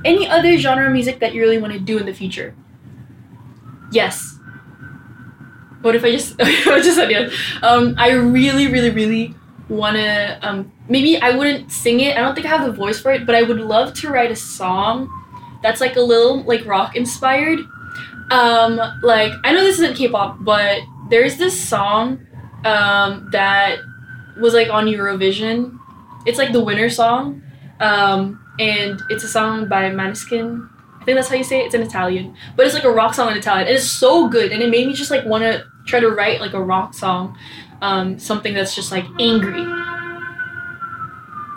Any 0.03 0.27
other 0.27 0.57
genre 0.57 0.87
of 0.87 0.93
music 0.93 1.19
that 1.19 1.35
you 1.35 1.41
really 1.41 1.59
want 1.59 1.73
to 1.73 1.79
do 1.79 1.99
in 1.99 2.07
the 2.07 2.13
future? 2.13 2.55
Yes. 3.91 4.39
What 5.81 5.93
if 5.93 6.03
I 6.03 6.09
just 6.09 6.33
I 6.41 6.81
just 6.81 6.95
said 6.95 7.11
yes? 7.11 7.31
Um, 7.61 7.93
I 7.99 8.13
really, 8.13 8.65
really, 8.65 8.89
really 8.89 9.35
wanna 9.69 10.39
um 10.41 10.71
maybe 10.87 11.21
I 11.21 11.31
wouldn't 11.31 11.71
sing 11.71 11.99
it. 11.99 12.17
I 12.17 12.21
don't 12.21 12.35
think 12.35 12.47
I 12.47 12.49
have 12.49 12.65
the 12.65 12.71
voice 12.71 12.99
for 12.99 13.11
it, 13.11 13.25
but 13.25 13.35
I 13.35 13.43
would 13.43 13.59
love 13.59 13.93
to 13.95 14.09
write 14.09 14.31
a 14.31 14.35
song 14.35 15.09
that's 15.61 15.81
like 15.81 15.95
a 15.95 16.01
little 16.01 16.43
like 16.43 16.65
rock 16.65 16.95
inspired. 16.95 17.59
Um, 18.31 18.79
like 19.01 19.33
I 19.43 19.53
know 19.53 19.63
this 19.63 19.79
isn't 19.79 19.95
K-pop, 19.95 20.37
but 20.41 20.81
there's 21.09 21.37
this 21.37 21.59
song 21.59 22.25
um 22.65 23.29
that 23.31 23.79
was 24.39 24.53
like 24.53 24.69
on 24.69 24.85
Eurovision. 24.85 25.77
It's 26.25 26.37
like 26.37 26.51
the 26.51 26.63
winner 26.63 26.89
song. 26.89 27.41
Um, 27.79 28.43
and 28.59 29.01
it's 29.09 29.23
a 29.23 29.27
song 29.27 29.67
by 29.67 29.89
Maneskin. 29.89 30.69
I 30.99 31.05
think 31.05 31.15
that's 31.17 31.29
how 31.29 31.35
you 31.35 31.43
say 31.45 31.61
it. 31.61 31.67
It's 31.67 31.75
in 31.75 31.81
Italian, 31.81 32.35
but 32.55 32.65
it's 32.65 32.75
like 32.75 32.83
a 32.83 32.91
rock 32.91 33.13
song 33.13 33.31
in 33.31 33.37
Italian, 33.37 33.67
and 33.67 33.75
it's 33.75 33.89
so 33.89 34.27
good. 34.27 34.51
And 34.51 34.61
it 34.61 34.69
made 34.69 34.85
me 34.85 34.93
just 34.93 35.09
like 35.09 35.25
want 35.25 35.43
to 35.43 35.65
try 35.89 35.99
to 35.99 36.09
write 36.09 36.39
like 36.39 36.53
a 36.53 36.61
rock 36.61 36.93
song, 36.93 37.37
um, 37.81 38.19
something 38.19 38.53
that's 38.53 38.75
just 38.75 38.91
like 38.91 39.05
angry. 39.19 39.65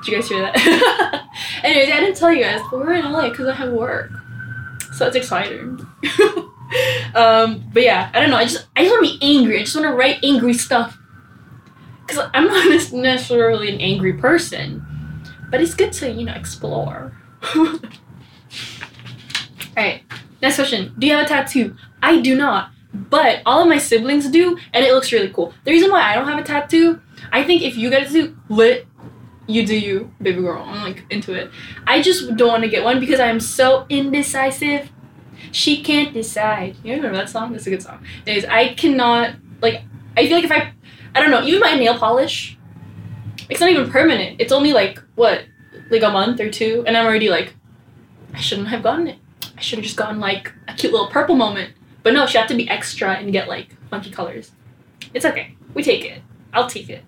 Did 0.03 0.11
you 0.11 0.16
guys 0.16 0.29
hear 0.29 0.40
that? 0.40 1.29
Anyways, 1.62 1.90
I 1.90 2.01
didn't 2.01 2.16
tell 2.16 2.33
you 2.33 2.42
guys, 2.42 2.61
but 2.71 2.81
we're 2.81 2.95
in 2.95 3.05
LA 3.05 3.29
because 3.29 3.47
I 3.47 3.55
have 3.55 3.73
work, 3.73 4.11
so 4.95 5.05
that's 5.05 5.16
exciting. 5.16 5.87
um, 7.14 7.62
but 7.73 7.83
yeah, 7.83 8.11
I 8.12 8.21
don't 8.21 8.31
know. 8.31 8.37
I 8.37 8.45
just 8.45 8.66
I 8.75 8.85
just 8.85 8.92
want 8.92 9.07
to 9.07 9.18
be 9.18 9.18
angry. 9.23 9.59
I 9.59 9.61
just 9.61 9.77
want 9.77 9.87
to 9.87 9.95
write 9.95 10.18
angry 10.25 10.55
stuff 10.55 10.99
because 12.07 12.29
I'm 12.35 12.47
not 12.47 12.68
necessarily 12.92 13.73
an 13.73 13.81
angry 13.81 14.14
person, 14.14 14.85
but 15.51 15.61
it's 15.61 15.75
good 15.75 15.92
to 15.95 16.11
you 16.11 16.25
know 16.25 16.33
explore. 16.33 17.12
Alright, 19.77 20.03
next 20.42 20.57
question. 20.57 20.95
Do 20.99 21.07
you 21.07 21.14
have 21.14 21.27
a 21.27 21.29
tattoo? 21.29 21.77
I 22.03 22.21
do 22.21 22.37
not, 22.37 22.72
but 22.95 23.43
all 23.47 23.63
of 23.63 23.69
my 23.69 23.79
siblings 23.79 24.29
do, 24.29 24.59
and 24.73 24.85
it 24.85 24.93
looks 24.93 25.13
really 25.13 25.29
cool. 25.29 25.55
The 25.65 25.71
reason 25.71 25.91
why 25.91 26.03
I 26.03 26.15
don't 26.15 26.27
have 26.27 26.39
a 26.39 26.43
tattoo, 26.43 27.01
I 27.31 27.43
think 27.45 27.63
if 27.63 27.77
you 27.77 27.91
get 27.91 28.03
a 28.03 28.05
tattoo, 28.07 28.37
lit, 28.49 28.87
you 29.47 29.67
do 29.67 29.79
you, 29.79 30.13
baby 30.21 30.41
girl. 30.41 30.63
I'm 30.63 30.83
like 30.83 31.05
into 31.11 31.35
it. 31.35 31.51
I 31.87 32.01
just 32.03 32.37
don't 32.37 32.49
want 32.49 32.63
to 32.65 32.69
get 32.69 32.85
one 32.85 33.01
because 33.01 33.21
I 33.21 33.27
am 33.27 33.41
so 33.41 33.87
indecisive. 33.89 34.91
She 35.51 35.83
can't 35.83 36.15
decide. 36.15 36.77
You 36.83 36.95
remember 36.95 37.17
that 37.17 37.29
song? 37.29 37.53
That's 37.53 37.67
a 37.67 37.71
good 37.71 37.83
song. 37.83 38.05
Anyways, 38.27 38.45
I 38.47 38.75
cannot 38.75 39.35
like. 39.61 39.83
I 40.17 40.27
feel 40.27 40.37
like 40.37 40.45
if 40.45 40.53
I, 40.53 40.73
I 41.15 41.21
don't 41.21 41.31
know. 41.31 41.43
Even 41.43 41.61
my 41.61 41.75
nail 41.75 41.99
polish, 41.99 42.57
it's 43.49 43.61
not 43.61 43.71
even 43.71 43.91
permanent. 43.91 44.41
It's 44.41 44.53
only 44.53 44.73
like 44.73 44.99
what, 45.15 45.45
like 45.91 46.03
a 46.03 46.11
month 46.11 46.41
or 46.41 46.51
two, 46.51 46.85
and 46.87 46.97
I'm 46.97 47.07
already 47.07 47.29
like, 47.29 47.55
I 48.33 48.41
shouldn't 48.41 48.69
have 48.69 48.83
gotten 48.83 49.09
it. 49.09 49.19
I 49.57 49.61
should 49.61 49.79
have 49.79 49.85
just 49.85 49.97
gotten 49.97 50.21
like 50.21 50.53
a 50.69 50.75
cute 50.75 50.93
little 50.93 51.09
purple 51.09 51.35
moment. 51.35 51.75
But 52.03 52.15
no, 52.15 52.27
she 52.27 52.38
had 52.38 52.49
to 52.49 52.55
be 52.55 52.69
extra 52.69 53.15
and 53.15 53.33
get 53.33 53.49
like 53.49 53.77
funky 53.91 54.11
colors. 54.11 54.53
It's 55.15 55.25
okay. 55.25 55.57
We 55.75 55.83
take 55.83 56.05
it. 56.05 56.23
I'll 56.53 56.69
take 56.69 56.88
it. 56.88 57.05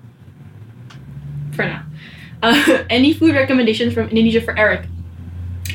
For 1.53 1.65
now. 1.65 1.85
Uh, 2.43 2.85
any 2.91 3.13
food 3.13 3.35
recommendations 3.35 3.95
from 3.95 4.09
Indonesia 4.09 4.41
for 4.41 4.57
Eric? 4.59 4.87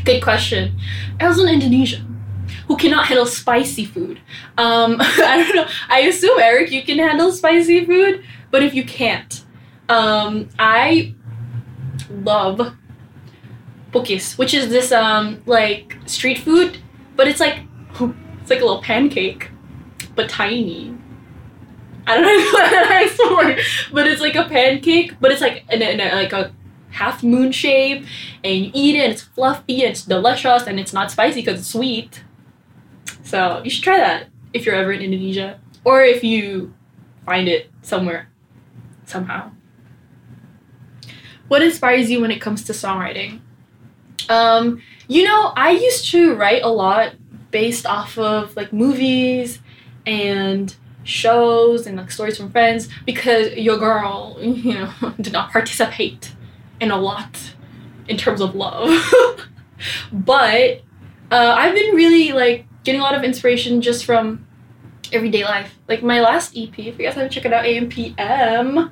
Good 0.05 0.21
question. 0.23 0.79
I 1.19 1.27
was 1.27 1.39
an 1.39 1.49
Indonesian 1.49 2.09
who 2.67 2.77
cannot 2.77 3.07
handle 3.07 3.25
spicy 3.25 3.83
food, 3.83 4.19
um, 4.57 4.97
I 4.99 5.43
don't 5.43 5.55
know. 5.55 5.67
I 5.89 6.01
assume 6.01 6.39
Eric, 6.39 6.71
you 6.71 6.83
can 6.83 6.99
handle 6.99 7.31
spicy 7.31 7.83
food, 7.83 8.23
but 8.51 8.63
if 8.63 8.75
you 8.75 8.83
can't, 8.83 9.43
um, 9.89 10.49
I 10.59 11.15
love 12.11 12.75
pukis, 13.91 14.37
which 14.37 14.53
is 14.53 14.69
this 14.69 14.91
um 14.91 15.41
like 15.47 15.97
street 16.05 16.37
food, 16.37 16.77
but 17.15 17.27
it's 17.27 17.39
like 17.39 17.59
it's 18.49 18.55
like 18.55 18.61
a 18.61 18.65
little 18.65 18.81
pancake, 18.81 19.51
but 20.15 20.27
tiny. 20.27 20.97
I 22.07 22.15
don't 22.15 22.23
know 22.23 22.65
how 22.65 22.99
to 22.99 23.05
explain, 23.05 23.59
but 23.93 24.07
it's 24.07 24.21
like 24.21 24.33
a 24.33 24.45
pancake, 24.45 25.13
but 25.19 25.31
it's 25.31 25.41
like 25.41 25.65
in 25.69 25.83
a, 25.83 25.89
in 25.91 25.99
a, 25.99 26.15
like 26.15 26.33
a 26.33 26.51
half 26.89 27.21
moon 27.21 27.51
shape, 27.51 28.03
and 28.43 28.65
you 28.65 28.71
eat 28.73 28.95
it, 28.95 29.03
and 29.03 29.13
it's 29.13 29.21
fluffy, 29.21 29.83
and 29.83 29.91
it's 29.91 30.03
delicious, 30.03 30.63
and 30.63 30.79
it's 30.79 30.93
not 30.93 31.11
spicy 31.11 31.41
because 31.41 31.59
it's 31.59 31.69
sweet. 31.69 32.23
So 33.21 33.61
you 33.63 33.69
should 33.69 33.83
try 33.83 33.97
that 33.97 34.29
if 34.51 34.65
you're 34.65 34.73
ever 34.73 34.91
in 34.93 35.01
Indonesia, 35.01 35.59
or 35.83 36.01
if 36.01 36.23
you 36.23 36.73
find 37.27 37.47
it 37.47 37.69
somewhere, 37.83 38.31
somehow. 39.05 39.51
What 41.49 41.61
inspires 41.61 42.09
you 42.09 42.21
when 42.21 42.31
it 42.31 42.41
comes 42.41 42.63
to 42.63 42.73
songwriting? 42.73 43.41
Um, 44.27 44.81
you 45.07 45.23
know, 45.23 45.53
I 45.55 45.69
used 45.69 46.09
to 46.11 46.33
write 46.33 46.63
a 46.63 46.69
lot 46.69 47.13
based 47.51 47.85
off 47.85 48.17
of 48.17 48.55
like 48.55 48.71
movies 48.71 49.59
and 50.05 50.75
shows 51.03 51.87
and 51.87 51.97
like 51.97 52.11
stories 52.11 52.37
from 52.37 52.51
friends 52.51 52.87
because 53.05 53.53
your 53.53 53.77
girl, 53.77 54.37
you 54.41 54.73
know, 54.73 54.91
did 55.21 55.33
not 55.33 55.51
participate 55.51 56.33
in 56.79 56.91
a 56.91 56.97
lot 56.97 57.53
in 58.07 58.17
terms 58.17 58.41
of 58.41 58.55
love. 58.55 58.89
but 60.11 60.81
uh, 61.31 61.55
I've 61.57 61.75
been 61.75 61.95
really 61.95 62.31
like 62.31 62.65
getting 62.83 63.01
a 63.01 63.03
lot 63.03 63.15
of 63.15 63.23
inspiration 63.23 63.81
just 63.81 64.05
from 64.05 64.45
everyday 65.11 65.43
life. 65.43 65.75
Like 65.87 66.03
my 66.03 66.21
last 66.21 66.57
EP, 66.57 66.77
if 66.77 66.97
you 66.99 67.05
guys 67.05 67.15
haven't 67.15 67.31
checked 67.31 67.45
it 67.45 67.53
out, 67.53 67.65
AMPM 67.65 68.91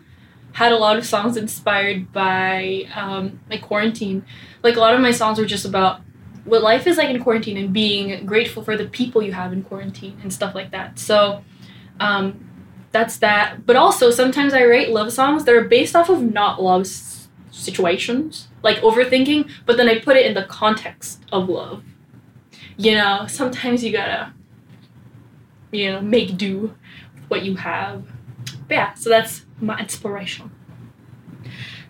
had 0.54 0.72
a 0.72 0.78
lot 0.78 0.98
of 0.98 1.06
songs 1.06 1.38
inspired 1.38 2.12
by 2.12 2.88
um, 2.96 3.40
like 3.50 3.62
quarantine. 3.62 4.26
Like 4.64 4.76
a 4.76 4.80
lot 4.80 4.94
of 4.94 5.02
my 5.02 5.12
songs 5.12 5.40
were 5.40 5.46
just 5.46 5.66
about 5.66 6.02
what 6.48 6.64
life 6.64 6.88
is 6.88 6.98
like 6.98 7.10
in 7.10 7.22
quarantine 7.22 7.58
and 7.58 7.74
being 7.74 8.26
grateful 8.26 8.64
for 8.64 8.78
the 8.78 8.86
people 8.86 9.22
you 9.22 9.34
have 9.34 9.54
in 9.54 9.64
quarantine 9.64 10.18
and 10.24 10.34
stuff 10.34 10.56
like 10.56 10.72
that. 10.72 10.98
So 10.98 11.44
um, 12.00 12.50
that's 12.92 13.18
that. 13.18 13.66
But 13.66 13.76
also 13.76 14.12
sometimes 14.12 14.54
I 14.54 14.66
write 14.66 14.90
love 14.90 15.12
songs 15.12 15.44
that 15.46 15.54
are 15.54 15.66
based 15.66 15.96
off 15.96 16.10
of 16.10 16.22
not 16.22 16.62
love 16.62 16.82
s- 16.82 17.28
situations, 17.52 18.48
like 18.64 18.78
overthinking, 18.78 19.50
but 19.66 19.78
then 19.78 19.90
I 19.90 20.00
put 20.00 20.16
it 20.16 20.26
in 20.26 20.34
the 20.34 20.44
context 20.46 21.22
of 21.32 21.50
love. 21.50 21.84
You 22.78 22.96
know, 22.96 23.26
sometimes 23.28 23.84
you 23.84 23.92
gotta, 23.92 24.34
you 25.72 25.92
know, 25.92 26.02
make 26.02 26.38
do 26.38 26.76
with 27.14 27.24
what 27.28 27.44
you 27.44 27.56
have. 27.58 28.06
But 28.68 28.76
yeah, 28.76 28.94
so 28.94 29.10
that's 29.10 29.46
my 29.60 29.80
inspiration. 29.80 30.52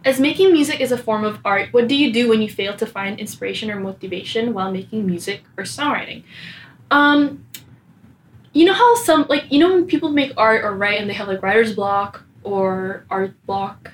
As 0.06 0.20
making 0.20 0.54
music 0.54 0.80
is 0.80 0.92
a 0.92 0.98
form 0.98 1.24
of 1.24 1.40
art, 1.44 1.74
what 1.74 1.88
do 1.88 1.96
you 1.96 2.14
do 2.14 2.30
when 2.30 2.42
you 2.42 2.50
fail 2.50 2.76
to 2.78 2.86
find 2.86 3.20
inspiration 3.20 3.70
or 3.70 3.80
motivation 3.80 4.54
while 4.54 4.72
making 4.72 5.06
music 5.06 5.44
or 5.58 5.64
songwriting? 5.64 6.24
Um, 6.92 7.46
you 8.54 8.66
know 8.66 8.74
how 8.74 8.96
some 8.96 9.26
like 9.28 9.52
you 9.52 9.60
know 9.60 9.74
when 9.74 9.86
people 9.86 10.10
make 10.10 10.34
art 10.38 10.64
or 10.64 10.76
write 10.76 11.00
and 11.00 11.10
they 11.10 11.14
have 11.14 11.28
like 11.28 11.42
writer's 11.42 11.76
block 11.76 12.24
or 12.44 13.06
art 13.10 13.34
block. 13.46 13.92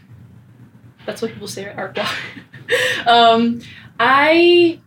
That's 1.05 1.21
what 1.21 1.31
people 1.31 1.47
say, 1.47 1.67
art 1.67 1.95
block. 1.95 2.15
um, 3.07 3.61
I 3.99 4.79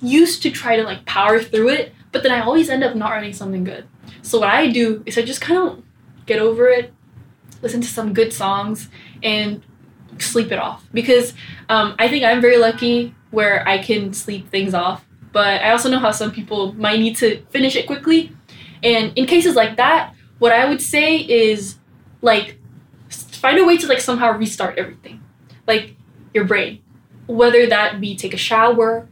used 0.00 0.42
to 0.42 0.50
try 0.50 0.76
to 0.76 0.84
like 0.84 1.04
power 1.04 1.40
through 1.42 1.68
it, 1.70 1.92
but 2.12 2.22
then 2.22 2.32
I 2.32 2.40
always 2.40 2.70
end 2.70 2.84
up 2.84 2.94
not 2.96 3.10
writing 3.10 3.32
something 3.32 3.64
good. 3.64 3.86
So 4.22 4.40
what 4.40 4.48
I 4.48 4.70
do 4.70 5.02
is 5.06 5.18
I 5.18 5.22
just 5.22 5.40
kind 5.40 5.58
of 5.58 5.82
get 6.26 6.38
over 6.38 6.68
it, 6.68 6.92
listen 7.62 7.80
to 7.80 7.88
some 7.88 8.14
good 8.14 8.32
songs, 8.32 8.88
and 9.22 9.62
sleep 10.18 10.52
it 10.52 10.58
off 10.58 10.84
because 10.92 11.32
um, 11.68 11.94
I 11.98 12.08
think 12.08 12.24
I'm 12.24 12.40
very 12.40 12.58
lucky 12.58 13.14
where 13.30 13.66
I 13.68 13.78
can 13.78 14.12
sleep 14.12 14.48
things 14.50 14.74
off. 14.74 15.04
But 15.32 15.62
I 15.62 15.70
also 15.70 15.88
know 15.88 15.98
how 15.98 16.10
some 16.10 16.32
people 16.32 16.72
might 16.72 16.98
need 16.98 17.16
to 17.16 17.40
finish 17.50 17.76
it 17.76 17.86
quickly. 17.86 18.32
And 18.82 19.16
in 19.16 19.26
cases 19.26 19.54
like 19.54 19.76
that, 19.76 20.14
what 20.40 20.52
I 20.52 20.68
would 20.68 20.82
say 20.82 21.18
is 21.18 21.78
like 22.22 22.58
find 23.08 23.58
a 23.58 23.64
way 23.64 23.76
to 23.76 23.86
like 23.86 24.00
somehow 24.00 24.36
restart 24.36 24.78
everything. 24.78 25.22
Like 25.66 25.94
your 26.34 26.44
brain. 26.44 26.82
Whether 27.26 27.66
that 27.68 28.00
be 28.00 28.16
take 28.16 28.34
a 28.34 28.36
shower, 28.38 29.08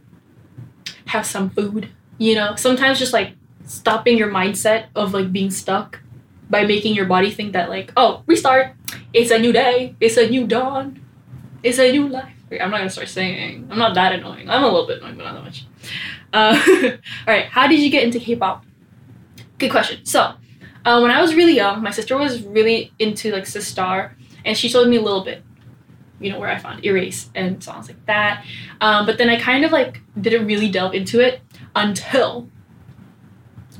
have 1.05 1.25
some 1.25 1.49
food, 1.49 1.89
you 2.17 2.35
know, 2.35 2.55
sometimes 2.55 2.99
just 2.99 3.13
like 3.13 3.33
stopping 3.63 4.17
your 4.17 4.29
mindset 4.29 4.87
of 4.95 5.13
like 5.13 5.31
being 5.31 5.51
stuck 5.51 6.01
by 6.49 6.65
making 6.65 6.95
your 6.95 7.05
body 7.05 7.31
think 7.31 7.53
that 7.53 7.69
like, 7.69 7.93
oh, 7.95 8.23
restart. 8.25 8.73
It's 9.13 9.31
a 9.31 9.39
new 9.39 9.51
day. 9.51 9.95
It's 9.99 10.17
a 10.17 10.29
new 10.29 10.45
dawn. 10.45 11.01
It's 11.63 11.79
a 11.79 11.91
new 11.91 12.07
life. 12.07 12.33
I'm 12.51 12.71
not 12.71 12.77
gonna 12.77 12.89
start 12.89 13.09
singing. 13.09 13.67
I'm 13.69 13.77
not 13.77 13.93
that 13.95 14.13
annoying. 14.13 14.49
I'm 14.49 14.63
a 14.63 14.67
little 14.67 14.87
bit 14.87 14.99
annoying, 14.99 15.17
but 15.17 15.23
not 15.23 15.35
that 15.35 15.43
much. 15.43 15.65
Uh, 16.33 16.97
all 17.27 17.33
right. 17.33 17.45
How 17.45 17.67
did 17.67 17.79
you 17.79 17.89
get 17.89 18.03
into 18.03 18.19
K-pop? 18.19 18.65
Good 19.57 19.71
question. 19.71 20.05
So, 20.05 20.33
uh, 20.85 20.99
when 21.01 21.11
I 21.11 21.21
was 21.21 21.35
really 21.35 21.55
young, 21.55 21.81
my 21.83 21.91
sister 21.91 22.17
was 22.17 22.41
really 22.43 22.91
into 22.99 23.31
like 23.31 23.43
Sistar, 23.43 24.13
and 24.45 24.57
she 24.57 24.69
showed 24.69 24.87
me 24.87 24.97
a 24.97 25.01
little 25.01 25.23
bit. 25.23 25.43
You 26.19 26.31
know 26.31 26.39
where 26.39 26.49
I 26.49 26.57
found 26.57 26.85
Erase 26.85 27.29
and 27.35 27.63
songs 27.63 27.87
like 27.87 28.05
that. 28.05 28.45
Um, 28.81 29.05
but 29.05 29.17
then 29.17 29.29
I 29.29 29.39
kind 29.39 29.63
of 29.63 29.71
like 29.71 30.01
didn't 30.19 30.47
really 30.47 30.69
delve 30.69 30.93
into 30.93 31.19
it 31.19 31.41
until 31.75 32.49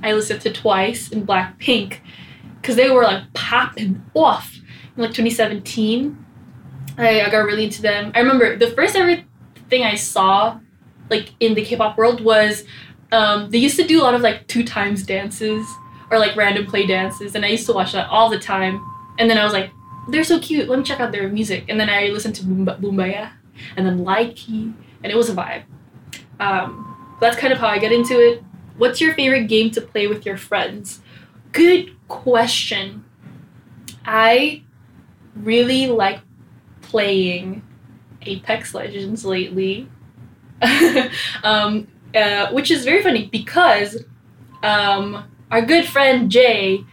I 0.02 0.14
listened 0.14 0.42
to 0.42 0.54
Twice 0.54 1.12
and 1.12 1.28
Blackpink 1.28 2.00
because 2.62 2.76
they 2.76 2.90
were 2.90 3.04
like 3.04 3.34
popping 3.34 4.06
off 4.14 4.59
like 5.02 5.14
2017. 5.14 6.26
I, 6.98 7.22
I 7.22 7.30
got 7.30 7.40
really 7.40 7.66
into 7.66 7.82
them. 7.82 8.12
I 8.16 8.20
remember 8.20 8.58
the 8.58 8.72
first 8.72 8.96
ever 8.96 9.24
thing 9.70 9.84
I 9.84 9.96
saw 9.96 10.60
like 11.10 11.34
in 11.40 11.54
the 11.54 11.64
K-pop 11.64 11.98
world 11.98 12.22
was 12.22 12.64
um, 13.12 13.50
they 13.50 13.58
used 13.58 13.76
to 13.78 13.88
do 13.88 14.02
a 14.02 14.04
lot 14.04 14.14
of 14.14 14.22
like 14.22 14.48
two 14.48 14.64
times 14.64 15.04
dances 15.04 15.68
or 16.12 16.20
like 16.20 16.36
random 16.36 16.66
play 16.66 16.86
dances, 16.86 17.36
and 17.36 17.46
I 17.46 17.50
used 17.50 17.66
to 17.68 17.74
watch 17.74 17.94
that 17.94 18.08
all 18.10 18.30
the 18.30 18.40
time. 18.40 18.84
And 19.18 19.30
then 19.30 19.38
I 19.38 19.44
was 19.44 19.54
like, 19.54 19.72
they're 20.10 20.24
so 20.24 20.40
cute. 20.40 20.68
Let 20.70 20.80
me 20.80 20.86
check 20.86 21.00
out 21.00 21.12
their 21.12 21.28
music. 21.28 21.66
And 21.70 21.80
then 21.80 21.90
I 21.90 22.08
listened 22.08 22.36
to 22.36 22.44
Boomba- 22.44 22.80
Boombayah 22.80 23.32
and 23.76 23.86
then 23.86 24.00
Likey, 24.00 24.74
and 25.04 25.12
it 25.12 25.16
was 25.16 25.30
a 25.30 25.36
vibe. 25.36 25.64
Um, 26.40 27.16
that's 27.20 27.36
kind 27.38 27.52
of 27.52 27.60
how 27.60 27.68
I 27.68 27.80
get 27.80 27.92
into 27.92 28.14
it. 28.14 28.44
What's 28.78 29.02
your 29.02 29.14
favorite 29.14 29.48
game 29.48 29.72
to 29.72 29.82
play 29.82 30.08
with 30.08 30.26
your 30.26 30.38
friends? 30.38 31.02
Good 31.52 31.96
question. 32.08 33.04
I 34.06 34.64
really 35.36 35.88
like 35.88 36.20
playing 36.82 37.62
Apex 38.24 38.74
Legends 38.74 39.26
lately, 39.26 39.90
um, 41.44 41.88
uh, 42.16 42.52
which 42.52 42.72
is 42.72 42.84
very 42.84 43.02
funny 43.02 43.28
because 43.28 44.04
um, 44.64 45.30
our 45.52 45.62
good 45.62 45.86
friend 45.86 46.30
Jay 46.30 46.84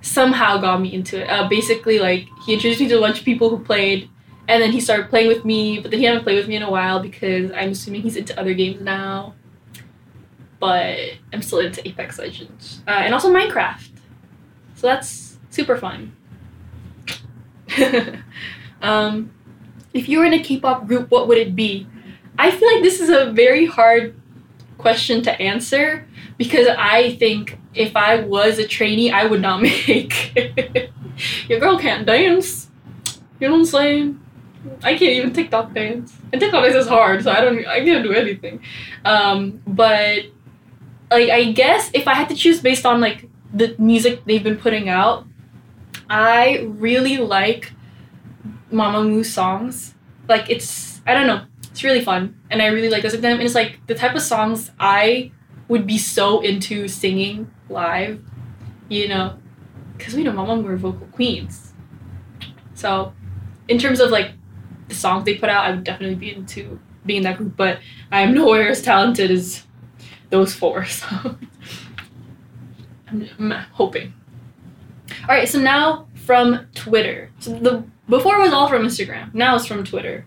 somehow 0.00 0.58
got 0.58 0.80
me 0.80 0.92
into 0.92 1.22
it. 1.22 1.28
Uh, 1.28 1.48
basically, 1.48 1.98
like 1.98 2.28
he 2.44 2.54
introduced 2.54 2.80
me 2.80 2.88
to 2.88 2.98
a 2.98 3.00
bunch 3.00 3.18
of 3.18 3.24
people 3.24 3.48
who 3.48 3.58
played, 3.58 4.10
and 4.48 4.62
then 4.62 4.72
he 4.72 4.80
started 4.80 5.08
playing 5.08 5.28
with 5.28 5.44
me. 5.44 5.80
But 5.80 5.90
then 5.90 6.00
he 6.00 6.06
hadn't 6.06 6.24
played 6.24 6.36
with 6.36 6.48
me 6.48 6.56
in 6.56 6.62
a 6.62 6.70
while 6.70 7.00
because 7.00 7.50
I'm 7.52 7.70
assuming 7.70 8.02
he's 8.02 8.16
into 8.16 8.38
other 8.38 8.54
games 8.54 8.80
now. 8.80 9.34
But 10.60 10.98
I'm 11.32 11.42
still 11.42 11.58
into 11.58 11.86
Apex 11.86 12.18
Legends 12.18 12.82
uh, 12.88 12.92
and 12.92 13.12
also 13.12 13.30
Minecraft, 13.30 13.90
so 14.74 14.86
that's 14.86 15.36
super 15.50 15.76
fun. 15.76 16.16
um, 18.82 19.30
if 19.92 20.08
you 20.08 20.18
were 20.18 20.24
in 20.24 20.34
a 20.34 20.42
K-pop 20.42 20.86
group, 20.86 21.10
what 21.10 21.28
would 21.28 21.38
it 21.38 21.54
be? 21.54 21.86
I 22.38 22.50
feel 22.50 22.72
like 22.72 22.82
this 22.82 23.00
is 23.00 23.10
a 23.10 23.30
very 23.32 23.66
hard 23.66 24.14
question 24.78 25.22
to 25.22 25.40
answer 25.40 26.06
because 26.36 26.66
I 26.78 27.16
think 27.16 27.58
if 27.74 27.96
I 27.96 28.20
was 28.20 28.58
a 28.58 28.66
trainee, 28.66 29.10
I 29.10 29.24
would 29.24 29.40
not 29.40 29.62
make. 29.68 30.36
Your 31.48 31.60
girl 31.60 31.78
can't 31.78 32.06
dance. 32.06 32.68
You 33.40 33.48
know 33.48 33.54
what 33.54 33.60
I'm 33.60 33.66
saying? 33.66 34.20
I 34.82 34.96
can't 34.96 35.12
even 35.12 35.32
TikTok 35.32 35.74
dance, 35.74 36.16
and 36.32 36.40
TikTok 36.40 36.64
dance 36.64 36.74
is 36.74 36.88
hard, 36.88 37.22
so 37.22 37.30
I 37.30 37.40
don't. 37.42 37.66
I 37.66 37.84
can't 37.84 38.02
do 38.02 38.12
anything. 38.12 38.60
Um, 39.04 39.60
but 39.66 40.24
like, 41.10 41.30
I 41.30 41.52
guess 41.52 41.90
if 41.92 42.08
I 42.08 42.14
had 42.14 42.28
to 42.30 42.34
choose 42.34 42.60
based 42.60 42.86
on 42.86 43.00
like 43.00 43.28
the 43.52 43.74
music 43.78 44.24
they've 44.24 44.42
been 44.42 44.56
putting 44.56 44.88
out, 44.88 45.26
I 46.14 46.60
really 46.68 47.16
like 47.16 47.72
Mamamoo 48.72 49.26
songs. 49.26 49.94
Like 50.28 50.48
it's 50.48 51.02
I 51.04 51.12
don't 51.12 51.26
know, 51.26 51.44
it's 51.64 51.82
really 51.82 52.02
fun, 52.02 52.40
and 52.50 52.62
I 52.62 52.66
really 52.66 52.88
like 52.88 53.02
listening 53.02 53.22
to 53.22 53.28
them. 53.28 53.38
And 53.38 53.42
it's 53.42 53.56
like 53.56 53.84
the 53.88 53.96
type 53.96 54.14
of 54.14 54.22
songs 54.22 54.70
I 54.78 55.32
would 55.66 55.88
be 55.88 55.98
so 55.98 56.40
into 56.40 56.86
singing 56.86 57.50
live, 57.68 58.22
you 58.88 59.08
know, 59.08 59.36
because 59.98 60.14
we 60.14 60.22
know 60.22 60.30
Mamamoo 60.30 60.68
are 60.68 60.76
vocal 60.76 61.08
queens. 61.08 61.74
So, 62.74 63.12
in 63.66 63.78
terms 63.78 63.98
of 63.98 64.10
like 64.10 64.34
the 64.86 64.94
songs 64.94 65.24
they 65.24 65.34
put 65.34 65.48
out, 65.48 65.64
I 65.64 65.72
would 65.72 65.82
definitely 65.82 66.14
be 66.14 66.32
into 66.32 66.78
being 67.04 67.18
in 67.18 67.22
that 67.24 67.38
group. 67.38 67.56
But 67.56 67.80
I 68.12 68.20
am 68.20 68.34
nowhere 68.40 68.68
as 68.68 68.80
talented 68.80 69.32
as 69.32 69.64
those 70.30 70.54
four. 70.54 70.84
So, 70.84 71.06
I'm, 73.08 73.28
I'm 73.36 73.50
hoping. 73.72 74.14
All 75.27 75.35
right, 75.35 75.47
so 75.47 75.59
now 75.59 76.07
from 76.25 76.67
Twitter. 76.75 77.31
So 77.39 77.57
the 77.57 77.83
before 78.07 78.37
it 78.37 78.41
was 78.41 78.53
all 78.53 78.67
from 78.67 78.83
Instagram. 78.83 79.33
Now 79.33 79.55
it's 79.55 79.65
from 79.65 79.83
Twitter. 79.83 80.25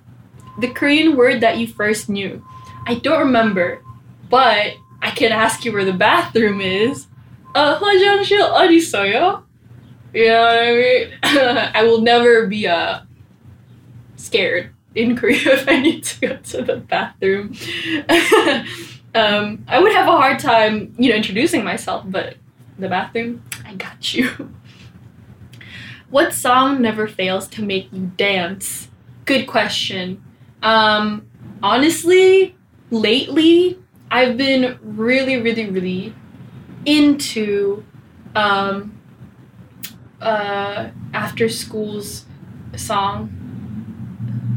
The 0.59 0.69
Korean 0.69 1.17
word 1.17 1.41
that 1.41 1.59
you 1.59 1.67
first 1.67 2.09
knew. 2.09 2.45
I 2.87 2.97
don't 2.97 3.21
remember, 3.21 3.83
but 4.29 4.75
I 5.01 5.11
can 5.11 5.33
ask 5.33 5.65
you 5.65 5.73
where 5.73 5.85
the 5.85 5.93
bathroom 5.93 6.61
is. 6.61 7.07
Uh, 7.55 7.79
화장실 7.79 8.41
어디 8.41 8.77
있어요? 8.77 9.45
You 10.15 10.29
know 10.29 10.43
what 10.43 10.59
I 10.59 10.73
mean? 10.73 11.09
I 11.75 11.83
will 11.85 12.01
never 12.01 12.47
be 12.47 12.67
uh 12.67 13.01
scared 14.17 14.71
in 14.95 15.17
Korea 15.17 15.55
if 15.55 15.69
I 15.69 15.81
need 15.81 16.05
to 16.05 16.21
go 16.21 16.37
to 16.37 16.63
the 16.63 16.77
bathroom. 16.77 17.55
um, 19.15 19.65
I 19.69 19.79
would 19.79 19.93
have 19.93 20.09
a 20.09 20.17
hard 20.17 20.39
time, 20.39 20.95
you 20.99 21.11
know, 21.11 21.17
introducing 21.17 21.65
myself, 21.65 22.05
but 22.07 22.37
the 22.79 22.89
bathroom, 22.89 23.43
I 23.65 23.75
got 23.75 24.15
you. 24.15 24.29
what 26.10 26.34
song 26.34 26.82
never 26.82 27.08
fails 27.08 27.48
to 27.50 27.62
make 27.62 27.92
you 27.92 28.12
dance? 28.18 28.90
Good 29.26 29.48
question. 29.48 30.24
Um, 30.64 31.28
honestly, 31.62 32.56
lately, 32.92 33.78
I've 34.10 34.38
been 34.38 34.80
really, 34.82 35.42
really, 35.42 35.70
really 35.70 36.16
into 36.86 37.84
um, 38.36 38.98
uh, 40.22 40.90
after 41.14 41.50
school's 41.50 42.26
song. 42.76 43.34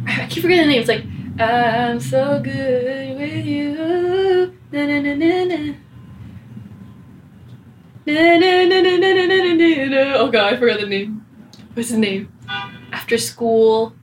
I 0.07 0.27
keep 0.27 0.43
forgetting 0.43 0.67
the 0.67 0.73
name. 0.73 0.81
It's 0.81 0.89
like 0.89 1.05
I'm 1.41 2.01
so 2.01 2.41
good 2.43 3.17
with 3.19 3.45
you. 3.45 4.55
Na 4.73 4.87
na 4.87 5.01
na 5.01 5.15
na 5.15 5.45
na. 5.45 5.75
Oh 10.17 10.29
god, 10.31 10.55
I 10.55 10.57
forgot 10.57 10.81
the 10.81 10.87
name. 10.87 11.20
What's 11.75 11.91
his 11.91 11.99
name? 11.99 12.33
After 12.93 13.19
school. 13.19 13.95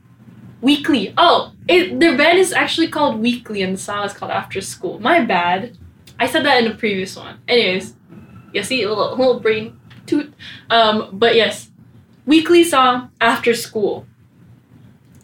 Weekly. 0.61 1.13
Oh, 1.17 1.53
it, 1.67 1.99
their 1.99 2.17
band 2.17 2.39
is 2.39 2.51
actually 2.51 2.87
called 2.87 3.19
Weekly 3.19 3.61
and 3.61 3.75
the 3.75 3.77
song 3.77 4.05
is 4.05 4.13
called 4.13 4.31
After 4.31 4.61
School. 4.61 4.99
My 4.99 5.23
bad. 5.23 5.77
I 6.19 6.25
said 6.25 6.45
that 6.45 6.63
in 6.63 6.69
the 6.69 6.75
previous 6.75 7.15
one. 7.15 7.39
Anyways, 7.47 7.93
you 8.53 8.63
see 8.63 8.81
a 8.81 8.89
little, 8.89 9.15
little 9.15 9.39
brain 9.39 9.79
toot. 10.07 10.33
Um, 10.69 11.09
but 11.13 11.35
yes, 11.35 11.69
Weekly 12.25 12.63
song 12.63 13.11
After 13.21 13.53
School. 13.53 14.07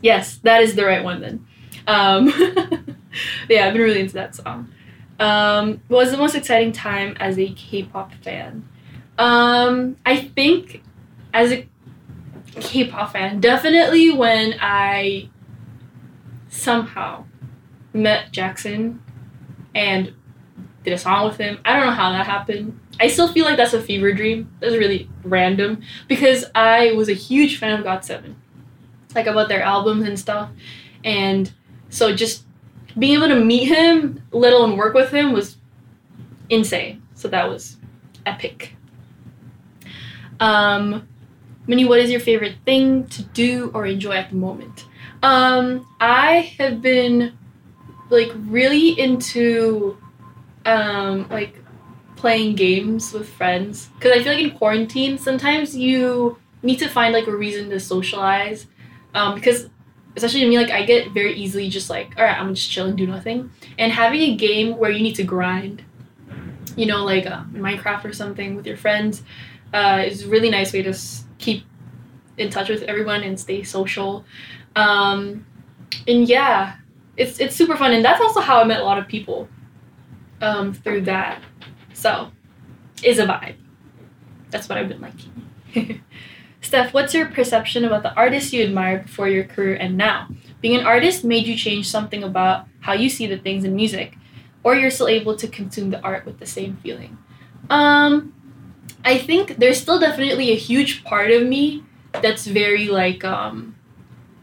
Yes, 0.02 0.38
that 0.44 0.62
is 0.62 0.76
the 0.76 0.86
right 0.86 1.04
one 1.04 1.22
then. 1.22 1.48
Um, 1.88 2.28
yeah, 3.50 3.68
I've 3.68 3.74
been 3.74 3.82
really 3.82 4.02
into 4.02 4.14
that 4.14 4.36
song. 4.36 4.70
Um, 5.20 5.82
what 5.88 6.00
was 6.00 6.12
the 6.12 6.18
most 6.18 6.36
exciting 6.36 6.74
time 6.74 7.16
as 7.20 7.40
a 7.40 7.50
K-pop 7.50 8.14
fan? 8.16 8.68
Um, 9.18 9.98
I 10.06 10.18
think 10.18 10.84
as 11.34 11.52
a 11.52 11.68
K-pop 12.60 13.14
fan, 13.14 13.40
definitely 13.40 14.12
when 14.12 14.56
I 14.60 15.30
somehow 16.50 17.26
met 17.94 18.32
Jackson 18.32 19.02
and 19.74 20.14
did 20.84 20.94
a 20.94 20.98
song 20.98 21.26
with 21.28 21.38
him. 21.38 21.60
I 21.66 21.76
don't 21.76 21.86
know 21.86 21.92
how 21.92 22.12
that 22.12 22.26
happened. 22.26 22.80
I 23.00 23.08
still 23.08 23.28
feel 23.28 23.46
like 23.46 23.58
that's 23.58 23.74
a 23.74 23.82
fever 23.82 24.14
dream. 24.14 24.52
That's 24.60 24.76
really 24.76 25.10
random 25.24 25.82
because 26.08 26.46
I 26.54 26.92
was 26.92 27.10
a 27.10 27.14
huge 27.14 27.58
fan 27.58 27.80
of 27.80 27.86
GOT7, 27.86 28.36
like 29.16 29.28
about 29.28 29.50
their 29.50 29.64
albums 29.64 30.08
and 30.08 30.20
stuff, 30.20 30.50
and 31.04 31.52
so 31.90 32.16
just 32.16 32.44
being 32.98 33.16
able 33.16 33.30
to 33.30 33.40
meet 33.40 33.66
him, 33.66 34.22
let 34.32 34.54
alone 34.54 34.78
work 34.78 34.94
with 34.94 35.12
him, 35.12 35.32
was 35.34 35.58
insane. 36.50 37.02
So 37.16 37.28
that 37.30 37.50
was 37.50 37.78
epic. 38.26 38.76
Um, 40.40 41.08
Minnie, 41.68 41.86
what 41.86 42.00
is 42.00 42.12
your 42.12 42.20
favorite 42.20 42.56
thing 42.66 43.08
to 43.08 43.24
do 43.24 43.72
or 43.74 43.86
enjoy 43.86 44.14
at 44.14 44.30
the 44.30 44.36
moment? 44.36 44.86
Um, 45.22 45.88
I 46.00 46.54
have 46.60 46.82
been 46.82 47.34
like 48.10 48.32
really 48.36 49.00
into 49.00 49.98
um 50.66 51.28
like 51.30 51.64
playing 52.16 52.56
games 52.56 53.14
with 53.14 53.30
friends. 53.30 53.90
Because 53.96 54.12
I 54.18 54.24
feel 54.24 54.34
like 54.34 54.44
in 54.44 54.52
quarantine 54.52 55.18
sometimes 55.18 55.76
you 55.76 56.38
need 56.64 56.78
to 56.80 56.90
find 56.90 57.14
like 57.14 57.28
a 57.28 57.36
reason 57.36 57.70
to 57.72 57.80
socialize. 57.80 58.68
Um 59.16 59.36
because 59.36 59.70
especially 60.16 60.48
me 60.48 60.58
like 60.58 60.72
I 60.72 60.84
get 60.86 61.12
very 61.12 61.34
easily 61.36 61.70
just 61.70 61.90
like 61.90 62.14
all 62.18 62.26
right 62.26 62.38
I'm 62.40 62.56
just 62.56 62.70
chilling 62.72 62.96
do 62.96 63.08
nothing. 63.08 63.52
And 63.78 63.92
having 63.92 64.22
a 64.22 64.36
game 64.36 64.78
where 64.78 64.92
you 64.92 65.02
need 65.04 65.16
to 65.16 65.24
grind 65.24 65.84
you 66.76 66.86
know 66.86 67.04
like 67.04 67.26
uh, 67.26 67.44
Minecraft 67.52 68.06
or 68.06 68.14
something 68.14 68.56
with 68.56 68.66
your 68.66 68.78
friends 68.78 69.24
uh, 69.74 70.04
is 70.06 70.24
a 70.24 70.30
really 70.30 70.50
nice 70.50 70.74
way 70.74 70.82
to 70.84 70.90
s- 70.90 71.23
keep 71.44 71.64
in 72.38 72.50
touch 72.50 72.70
with 72.70 72.82
everyone 72.84 73.22
and 73.24 73.40
stay 73.40 73.62
social 73.64 74.26
um 74.76 75.46
and 76.08 76.28
yeah 76.28 76.76
it's 77.18 77.40
it's 77.40 77.56
super 77.56 77.76
fun 77.76 77.94
and 77.94 78.04
that's 78.04 78.22
also 78.22 78.40
how 78.40 78.60
I 78.62 78.64
met 78.64 78.80
a 78.80 78.84
lot 78.84 78.98
of 78.98 79.08
people 79.08 79.48
um, 80.44 80.74
through 80.74 81.02
that. 81.02 81.42
So, 81.94 82.32
is 83.02 83.20
a 83.20 83.26
vibe. 83.26 83.56
That's 84.52 84.70
what 84.70 84.78
I've 84.78 84.90
been 84.90 85.02
liking. 85.02 86.04
Steph, 86.62 86.94
what's 86.94 87.14
your 87.14 87.28
perception 87.28 87.84
about 87.86 88.04
the 88.04 88.14
artists 88.14 88.54
you 88.54 88.64
admired 88.64 89.06
before 89.06 89.28
your 89.28 89.44
career 89.44 89.76
and 89.76 89.98
now? 89.98 90.28
Being 90.62 90.80
an 90.80 90.86
artist 90.86 91.24
made 91.24 91.48
you 91.48 91.56
change 91.56 91.90
something 91.90 92.24
about 92.24 92.68
how 92.82 92.94
you 92.94 93.10
see 93.10 93.28
the 93.28 93.38
things 93.38 93.64
in 93.64 93.76
music, 93.76 94.16
or 94.64 94.76
you're 94.76 94.92
still 94.92 95.08
able 95.08 95.36
to 95.36 95.48
consume 95.48 95.90
the 95.90 96.02
art 96.02 96.26
with 96.26 96.40
the 96.40 96.46
same 96.46 96.78
feeling? 96.78 97.18
Um, 97.70 98.34
I 99.06 99.18
think 99.18 99.58
there's 99.58 99.82
still 99.82 100.00
definitely 100.00 100.52
a 100.52 100.56
huge 100.56 101.04
part 101.04 101.32
of 101.32 101.46
me 101.46 101.84
that's 102.22 102.48
very 102.48 102.88
like 102.88 103.24
um, 103.24 103.76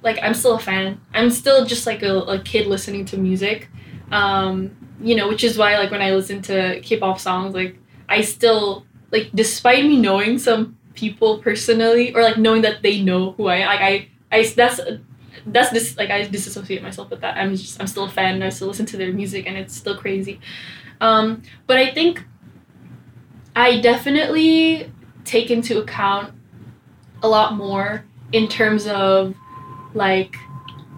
like 0.03 0.19
I'm 0.23 0.35
still 0.35 0.57
a 0.57 0.59
fan. 0.59 1.01
I'm 1.15 1.31
still 1.31 1.65
just 1.65 1.87
like 1.87 2.03
a, 2.03 2.19
a 2.23 2.39
kid 2.41 2.67
listening 2.67 3.05
to 3.07 3.17
music. 3.17 3.69
Um, 4.11 4.77
you 5.03 5.15
know, 5.15 5.29
which 5.29 5.45
is 5.45 5.57
why 5.57 5.79
like 5.79 5.91
when 5.91 6.03
I 6.03 6.13
listen 6.13 6.43
to 6.43 6.81
K-pop 6.81 7.19
songs, 7.19 7.55
like 7.55 7.77
I 8.09 8.21
still 8.21 8.87
like 9.11 9.31
despite 9.35 9.85
me 9.85 9.99
knowing 10.01 10.39
some 10.39 10.77
people 10.95 11.39
personally 11.39 12.15
or 12.15 12.23
like 12.23 12.37
knowing 12.37 12.63
that 12.63 12.83
they 12.83 13.01
know 13.03 13.33
who 13.33 13.47
I 13.47 13.57
am, 13.57 13.67
like 13.67 13.81
I 13.81 14.09
I 14.33 14.53
that's 14.55 14.81
that's 15.47 15.71
this 15.71 15.97
like 15.97 16.11
I 16.11 16.27
disassociate 16.27 16.83
myself 16.83 17.11
with 17.11 17.21
that. 17.23 17.37
I'm 17.37 17.57
just 17.57 17.81
I'm 17.81 17.87
still 17.87 18.05
a 18.05 18.11
fan 18.11 18.43
I 18.43 18.51
still 18.51 18.69
listen 18.69 18.87
to 18.87 18.97
their 18.97 19.13
music 19.13 19.47
and 19.47 19.57
it's 19.57 19.75
still 19.75 19.97
crazy. 19.97 20.41
Um, 21.01 21.43
but 21.67 21.79
I 21.79 21.93
think 21.93 22.25
I 23.61 23.79
definitely 23.79 24.91
take 25.27 25.51
into 25.51 25.81
account 25.81 26.33
a 27.23 27.29
lot 27.29 27.57
more 27.57 28.07
in 28.33 28.49
terms 28.49 28.87
of 28.87 29.35
like 29.93 30.35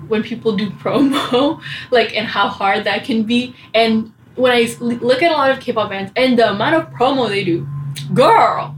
when 0.06 0.22
people 0.22 0.56
do 0.56 0.70
promo, 0.82 1.60
like 1.90 2.14
and 2.14 2.24
how 2.24 2.46
hard 2.46 2.84
that 2.84 3.02
can 3.04 3.24
be. 3.24 3.56
And 3.74 4.12
when 4.36 4.52
I 4.52 4.72
look 4.78 5.24
at 5.24 5.32
a 5.32 5.34
lot 5.34 5.50
of 5.50 5.58
K-pop 5.58 5.90
bands 5.90 6.12
and 6.14 6.38
the 6.38 6.50
amount 6.50 6.76
of 6.76 6.90
promo 6.90 7.28
they 7.28 7.42
do, 7.42 7.66
girl, 8.14 8.76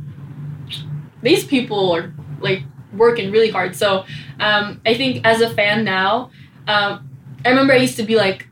these 1.21 1.45
people 1.45 1.93
are 1.93 2.11
like 2.41 2.63
working 2.95 3.31
really 3.31 3.51
hard. 3.51 3.77
So 3.77 4.07
um, 4.41 4.81
I 4.87 4.95
think 4.95 5.27
as 5.27 5.43
a 5.43 5.51
fan 5.51 5.85
now, 5.85 6.31
um, 6.67 7.11
I 7.45 7.51
remember 7.51 7.75
I 7.75 7.77
used 7.77 7.99
to 7.99 8.03
be 8.03 8.17
like, 8.17 8.49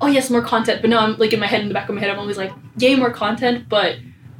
oh 0.00 0.06
yes, 0.06 0.30
more 0.30 0.42
content. 0.42 0.80
But 0.80 0.90
now 0.90 1.00
I'm 1.00 1.18
like 1.18 1.32
in 1.32 1.40
my 1.40 1.48
head, 1.48 1.62
in 1.62 1.66
the 1.66 1.74
back 1.74 1.88
of 1.88 1.96
my 1.96 2.00
head, 2.00 2.10
I'm 2.10 2.20
always 2.20 2.38
like, 2.38 2.52
yay, 2.78 2.94
more 2.94 3.10
content. 3.10 3.68
But 3.68 3.96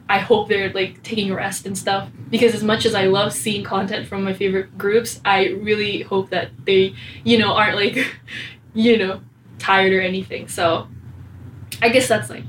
I 0.09 0.19
hope 0.19 0.49
they're 0.49 0.73
like 0.73 1.03
taking 1.03 1.31
a 1.31 1.35
rest 1.35 1.67
and 1.67 1.77
stuff 1.77 2.09
because 2.31 2.55
as 2.55 2.63
much 2.63 2.87
as 2.87 2.95
I 2.95 3.07
love 3.07 3.33
seeing 3.33 3.65
content 3.65 4.07
from 4.07 4.23
my 4.23 4.33
favorite 4.33 4.79
groups, 4.79 5.21
I 5.25 5.49
really 5.49 6.03
hope 6.03 6.31
that 6.31 6.51
they, 6.65 6.95
you 7.25 7.39
know, 7.39 7.55
aren't 7.55 7.77
like, 7.77 8.17
you 8.75 8.99
know, 8.99 9.21
tired 9.59 9.93
or 9.93 10.01
anything. 10.01 10.49
So 10.49 10.89
I 11.83 11.89
guess 11.89 12.09
that's 12.09 12.31
like 12.31 12.45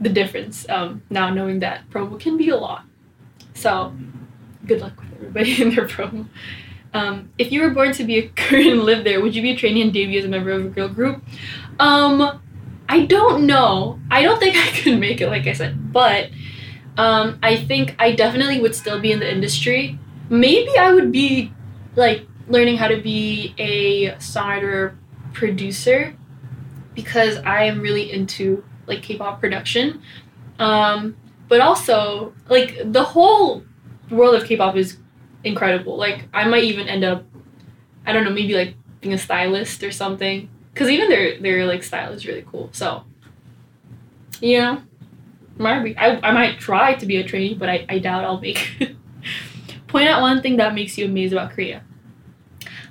the 0.00 0.08
difference 0.08 0.68
um, 0.68 1.02
now 1.10 1.30
knowing 1.30 1.60
that 1.60 1.88
promo 1.90 2.18
can 2.18 2.36
be 2.36 2.50
a 2.50 2.56
lot. 2.56 2.84
So 3.54 3.92
good 4.66 4.80
luck 4.80 4.98
with 4.98 5.12
everybody 5.14 5.62
in 5.62 5.74
their 5.74 5.86
promo. 5.86 6.26
Um, 6.92 7.30
if 7.38 7.52
you 7.52 7.62
were 7.62 7.70
born 7.70 7.92
to 7.92 8.04
be 8.04 8.18
a 8.18 8.28
Korean 8.36 8.72
and 8.72 8.82
live 8.84 9.04
there, 9.04 9.20
would 9.20 9.34
you 9.34 9.42
be 9.42 9.50
a 9.50 9.56
trainee 9.56 9.82
and 9.82 9.92
debut 9.92 10.18
as 10.18 10.24
a 10.24 10.28
member 10.28 10.50
of 10.50 10.64
a 10.64 10.68
girl 10.68 10.88
group? 10.88 11.22
Um, 11.78 12.40
I 12.88 13.06
don't 13.06 13.46
know. 13.46 14.00
I 14.10 14.22
don't 14.22 14.38
think 14.40 14.56
I 14.56 14.68
could 14.70 14.98
make 14.98 15.20
it, 15.20 15.28
like 15.28 15.46
I 15.46 15.52
said, 15.52 15.92
but 15.92 16.30
um, 17.00 17.38
I 17.42 17.56
think 17.56 17.96
I 17.98 18.12
definitely 18.12 18.60
would 18.60 18.74
still 18.74 19.00
be 19.00 19.10
in 19.10 19.20
the 19.20 19.32
industry. 19.32 19.98
Maybe 20.28 20.76
I 20.76 20.92
would 20.92 21.10
be 21.10 21.50
like 21.96 22.26
learning 22.46 22.76
how 22.76 22.88
to 22.88 23.00
be 23.00 23.54
a 23.56 24.10
songwriter 24.16 24.98
producer 25.32 26.14
because 26.94 27.38
I 27.38 27.64
am 27.64 27.80
really 27.80 28.12
into 28.12 28.62
like 28.86 29.02
K-pop 29.02 29.40
production. 29.40 30.02
Um, 30.58 31.16
but 31.48 31.62
also 31.62 32.34
like 32.50 32.76
the 32.84 33.02
whole 33.02 33.64
world 34.10 34.34
of 34.34 34.44
K-pop 34.44 34.76
is 34.76 34.98
incredible. 35.42 35.96
Like 35.96 36.28
I 36.34 36.46
might 36.48 36.64
even 36.64 36.86
end 36.86 37.02
up, 37.02 37.24
I 38.04 38.12
don't 38.12 38.24
know, 38.24 38.30
maybe 38.30 38.52
like 38.52 38.74
being 39.00 39.14
a 39.14 39.18
stylist 39.18 39.82
or 39.82 39.90
something. 39.90 40.50
Cause 40.74 40.90
even 40.90 41.08
their 41.08 41.40
their 41.40 41.64
like 41.64 41.82
style 41.82 42.12
is 42.12 42.26
really 42.26 42.44
cool. 42.46 42.68
So, 42.72 43.04
you 44.42 44.60
know, 44.60 44.82
might 45.60 45.84
be, 45.84 45.96
I, 45.96 46.18
I 46.28 46.32
might 46.32 46.58
try 46.58 46.94
to 46.94 47.06
be 47.06 47.18
a 47.18 47.24
trainee, 47.24 47.54
but 47.54 47.68
I, 47.68 47.86
I 47.88 47.98
doubt 47.98 48.24
I'll 48.24 48.40
make 48.40 48.80
it. 48.80 48.96
Point 49.88 50.08
out 50.08 50.22
one 50.22 50.40
thing 50.42 50.56
that 50.56 50.74
makes 50.74 50.96
you 50.96 51.04
amazed 51.04 51.32
about 51.32 51.50
Korea. 51.50 51.82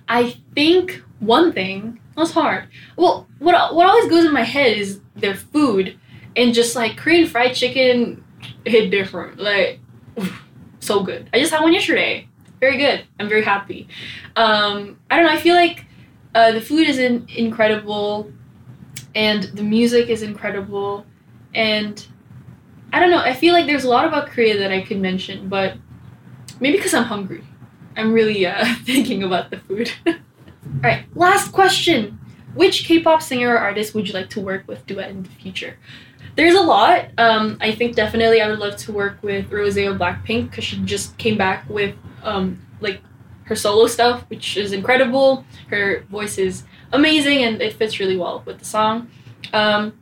I 0.07 0.35
think 0.55 1.03
one 1.19 1.53
thing 1.53 1.99
that's 2.15 2.31
hard. 2.31 2.67
Well, 2.97 3.27
what 3.39 3.73
what 3.73 3.87
always 3.87 4.09
goes 4.09 4.25
in 4.25 4.33
my 4.33 4.43
head 4.43 4.77
is 4.77 4.99
their 5.15 5.35
food, 5.35 5.97
and 6.35 6.53
just 6.53 6.75
like 6.75 6.97
Korean 6.97 7.27
fried 7.27 7.55
chicken 7.55 8.23
hit 8.65 8.89
different. 8.89 9.39
Like 9.39 9.79
so 10.79 11.03
good. 11.03 11.29
I 11.33 11.39
just 11.39 11.53
had 11.53 11.61
one 11.61 11.73
yesterday. 11.73 12.27
Very 12.59 12.77
good. 12.77 13.05
I'm 13.19 13.29
very 13.29 13.43
happy. 13.43 13.87
Um, 14.35 14.99
I 15.09 15.15
don't 15.15 15.25
know. 15.25 15.31
I 15.31 15.37
feel 15.37 15.55
like 15.55 15.85
uh, 16.35 16.51
the 16.51 16.61
food 16.61 16.89
is 16.89 16.97
in- 16.97 17.27
incredible, 17.33 18.31
and 19.15 19.43
the 19.43 19.63
music 19.63 20.09
is 20.09 20.23
incredible, 20.23 21.05
and 21.53 22.05
I 22.91 22.99
don't 22.99 23.11
know. 23.11 23.19
I 23.19 23.33
feel 23.33 23.53
like 23.53 23.65
there's 23.65 23.83
a 23.83 23.89
lot 23.89 24.05
about 24.05 24.27
Korea 24.27 24.57
that 24.57 24.71
I 24.71 24.81
could 24.81 24.99
mention, 24.99 25.49
but 25.49 25.77
maybe 26.59 26.77
because 26.77 26.93
I'm 26.93 27.03
hungry, 27.03 27.43
I'm 27.95 28.13
really 28.13 28.45
uh, 28.45 28.65
thinking 28.83 29.23
about 29.23 29.51
the 29.51 29.57
food. 29.59 29.91
All 30.07 30.13
right, 30.83 31.05
last 31.15 31.51
question: 31.51 32.19
Which 32.53 32.85
K-pop 32.85 33.21
singer 33.21 33.53
or 33.53 33.57
artist 33.59 33.93
would 33.93 34.07
you 34.07 34.13
like 34.13 34.29
to 34.31 34.41
work 34.41 34.67
with 34.67 34.85
duet 34.85 35.09
in 35.09 35.23
the 35.23 35.29
future? 35.29 35.77
There's 36.35 36.55
a 36.55 36.61
lot. 36.61 37.09
Um, 37.17 37.57
I 37.59 37.71
think 37.71 37.95
definitely 37.95 38.41
I 38.41 38.49
would 38.49 38.59
love 38.59 38.77
to 38.77 38.91
work 38.93 39.21
with 39.21 39.51
Rose 39.51 39.77
of 39.77 39.97
Blackpink 39.97 40.49
because 40.49 40.63
she 40.63 40.79
just 40.83 41.17
came 41.17 41.37
back 41.37 41.67
with 41.69 41.95
um, 42.23 42.59
like 42.79 43.01
her 43.43 43.55
solo 43.55 43.87
stuff, 43.87 44.23
which 44.29 44.57
is 44.57 44.71
incredible. 44.71 45.43
Her 45.67 46.05
voice 46.09 46.37
is 46.37 46.63
amazing 46.91 47.43
and 47.43 47.61
it 47.61 47.73
fits 47.73 47.99
really 47.99 48.15
well 48.15 48.43
with 48.45 48.59
the 48.59 48.65
song. 48.65 49.09
Um, 49.53 49.97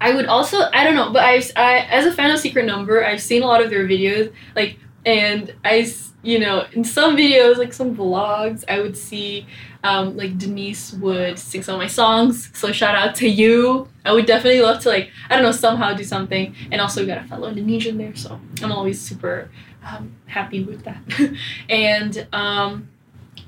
I 0.00 0.14
would 0.14 0.26
also 0.26 0.68
I 0.72 0.84
don't 0.84 0.94
know, 0.94 1.12
but 1.12 1.24
I've 1.24 1.50
I, 1.56 1.78
as 1.78 2.06
a 2.06 2.12
fan 2.12 2.30
of 2.30 2.38
Secret 2.38 2.66
Number, 2.66 3.04
I've 3.04 3.22
seen 3.22 3.42
a 3.42 3.46
lot 3.46 3.62
of 3.62 3.70
their 3.70 3.86
videos, 3.86 4.32
like 4.54 4.78
and 5.04 5.54
I 5.64 5.90
you 6.22 6.38
know 6.38 6.66
in 6.72 6.84
some 6.84 7.16
videos 7.16 7.56
like 7.56 7.72
some 7.72 7.94
vlogs 7.94 8.64
I 8.68 8.80
would 8.80 8.96
see 8.96 9.46
um, 9.84 10.16
like 10.16 10.36
Denise 10.36 10.94
would 10.94 11.38
sing 11.38 11.62
some 11.62 11.76
of 11.76 11.80
my 11.80 11.86
songs. 11.86 12.50
So 12.54 12.72
shout 12.72 12.96
out 12.96 13.14
to 13.16 13.28
you. 13.28 13.88
I 14.04 14.12
would 14.12 14.26
definitely 14.26 14.60
love 14.60 14.80
to 14.82 14.88
like 14.88 15.10
I 15.30 15.34
don't 15.34 15.44
know 15.44 15.52
somehow 15.52 15.94
do 15.94 16.04
something, 16.04 16.54
and 16.70 16.80
also 16.80 17.00
we 17.00 17.06
got 17.06 17.24
a 17.24 17.28
fellow 17.28 17.48
Indonesian 17.48 17.96
there, 17.96 18.14
so 18.16 18.40
I'm 18.62 18.72
always 18.72 19.00
super 19.00 19.50
um, 19.84 20.16
happy 20.26 20.64
with 20.64 20.84
that. 20.84 21.02
and 21.68 22.26
um, 22.32 22.88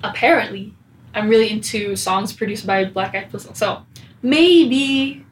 apparently, 0.03 0.75
I'm 1.15 1.29
really 1.29 1.51
into 1.51 1.97
songs 1.97 2.33
produced 2.33 2.67
by 2.67 2.85
Black 2.85 3.15
Eyed 3.15 3.31
Pilseung. 3.33 3.57
So 3.57 3.83
maybe 4.23 5.25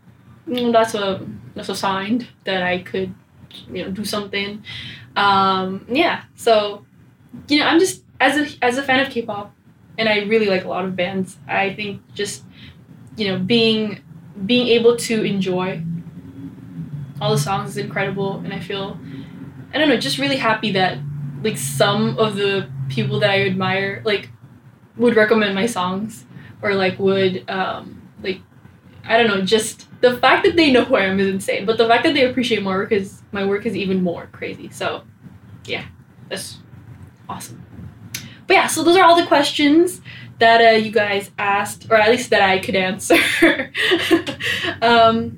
that's 0.46 0.94
a 0.94 1.26
that's 1.54 1.68
a 1.68 1.74
sign 1.74 2.26
that 2.44 2.62
I 2.62 2.78
could 2.82 3.14
you 3.68 3.84
know 3.84 3.90
do 3.90 4.04
something. 4.04 4.62
Um, 5.16 5.86
yeah. 5.88 6.24
So 6.36 6.84
you 7.48 7.60
know, 7.60 7.66
I'm 7.66 7.80
just 7.80 8.04
as 8.20 8.36
a 8.38 8.64
as 8.64 8.78
a 8.78 8.82
fan 8.82 9.00
of 9.00 9.10
K-pop, 9.10 9.54
and 9.98 10.08
I 10.08 10.20
really 10.24 10.46
like 10.46 10.64
a 10.64 10.68
lot 10.68 10.84
of 10.84 10.96
bands. 10.96 11.38
I 11.48 11.74
think 11.74 12.02
just 12.14 12.44
you 13.16 13.28
know 13.28 13.38
being 13.38 14.00
being 14.46 14.68
able 14.68 14.96
to 14.96 15.22
enjoy 15.24 15.82
all 17.20 17.32
the 17.32 17.38
songs 17.38 17.70
is 17.70 17.76
incredible, 17.78 18.38
and 18.38 18.52
I 18.52 18.60
feel 18.60 18.98
I 19.74 19.78
don't 19.78 19.88
know, 19.88 19.96
just 19.98 20.18
really 20.18 20.36
happy 20.36 20.72
that 20.72 20.98
like 21.42 21.56
some 21.58 22.18
of 22.18 22.36
the 22.36 22.68
people 22.88 23.20
that 23.20 23.30
I 23.30 23.42
admire 23.46 24.02
like 24.04 24.30
would 24.96 25.16
recommend 25.16 25.54
my 25.54 25.66
songs 25.66 26.26
or 26.62 26.74
like 26.74 26.98
would 26.98 27.48
um 27.50 28.02
like 28.22 28.40
I 29.08 29.16
don't 29.16 29.28
know, 29.28 29.40
just 29.42 29.86
the 30.00 30.16
fact 30.18 30.44
that 30.44 30.56
they 30.56 30.70
know 30.72 30.84
who 30.84 30.96
I 30.96 31.04
am 31.04 31.20
is 31.20 31.28
insane. 31.28 31.66
But 31.66 31.78
the 31.78 31.86
fact 31.86 32.04
that 32.04 32.14
they 32.14 32.28
appreciate 32.28 32.62
my 32.62 32.70
work 32.70 32.92
is 32.92 33.22
my 33.32 33.44
work 33.44 33.66
is 33.66 33.76
even 33.76 34.02
more 34.02 34.28
crazy. 34.32 34.70
So 34.70 35.02
yeah, 35.64 35.84
that's 36.28 36.58
awesome. 37.28 37.64
But 38.46 38.54
yeah, 38.54 38.66
so 38.66 38.84
those 38.84 38.96
are 38.96 39.04
all 39.04 39.16
the 39.16 39.26
questions 39.26 40.00
that 40.38 40.60
uh, 40.60 40.76
you 40.76 40.92
guys 40.92 41.30
asked, 41.38 41.86
or 41.90 41.96
at 41.96 42.10
least 42.10 42.30
that 42.30 42.42
I 42.42 42.58
could 42.58 42.76
answer. 42.76 43.16
um, 44.82 45.36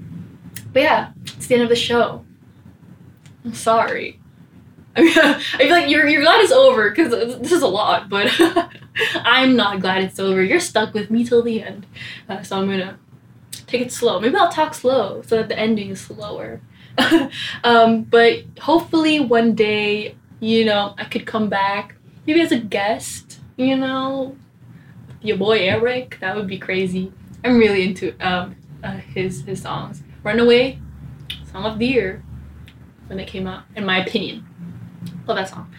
but 0.72 0.82
yeah, 0.82 1.12
it's 1.24 1.46
the 1.46 1.54
end 1.54 1.62
of 1.62 1.68
the 1.68 1.76
show. 1.76 2.24
I'm 3.44 3.54
sorry. 3.54 4.20
I 4.96 5.00
mean, 5.02 5.16
I 5.16 5.38
feel 5.38 5.70
like 5.70 5.88
you're 5.88 6.06
you're 6.08 6.22
glad 6.22 6.40
it's 6.40 6.52
over 6.52 6.90
because 6.90 7.10
this 7.40 7.52
is 7.52 7.62
a 7.62 7.68
lot, 7.68 8.08
but 8.08 8.30
I'm 9.14 9.54
not 9.54 9.80
glad 9.80 10.02
it's 10.02 10.18
over. 10.18 10.42
You're 10.42 10.60
stuck 10.60 10.92
with 10.92 11.10
me 11.10 11.24
till 11.24 11.42
the 11.42 11.62
end, 11.62 11.86
uh, 12.28 12.42
so 12.42 12.58
I'm 12.58 12.68
gonna 12.68 12.98
take 13.68 13.82
it 13.82 13.92
slow. 13.92 14.18
Maybe 14.18 14.36
I'll 14.36 14.50
talk 14.50 14.74
slow 14.74 15.22
so 15.22 15.36
that 15.36 15.48
the 15.48 15.58
ending 15.58 15.90
is 15.90 16.00
slower. 16.00 16.60
um, 17.64 18.02
but 18.02 18.40
hopefully 18.60 19.20
one 19.20 19.54
day, 19.54 20.16
you 20.40 20.64
know, 20.64 20.94
I 20.98 21.04
could 21.04 21.26
come 21.26 21.48
back 21.48 21.94
maybe 22.26 22.40
as 22.40 22.52
a 22.52 22.58
guest. 22.58 23.40
You 23.56 23.76
know, 23.76 24.36
your 25.20 25.36
boy 25.36 25.58
Eric. 25.60 26.18
That 26.20 26.36
would 26.36 26.46
be 26.46 26.58
crazy. 26.58 27.12
I'm 27.44 27.58
really 27.58 27.84
into 27.84 28.14
um, 28.20 28.56
uh, 28.82 28.92
his 28.92 29.42
his 29.42 29.62
songs. 29.62 30.02
Runaway, 30.22 30.80
song 31.50 31.64
of 31.64 31.78
the 31.78 31.86
year 31.86 32.22
when 33.06 33.18
it 33.18 33.26
came 33.26 33.46
out, 33.46 33.64
in 33.74 33.84
my 33.84 34.04
opinion. 34.04 34.46
Love 35.26 35.36
that 35.36 35.48
song. 35.48 35.72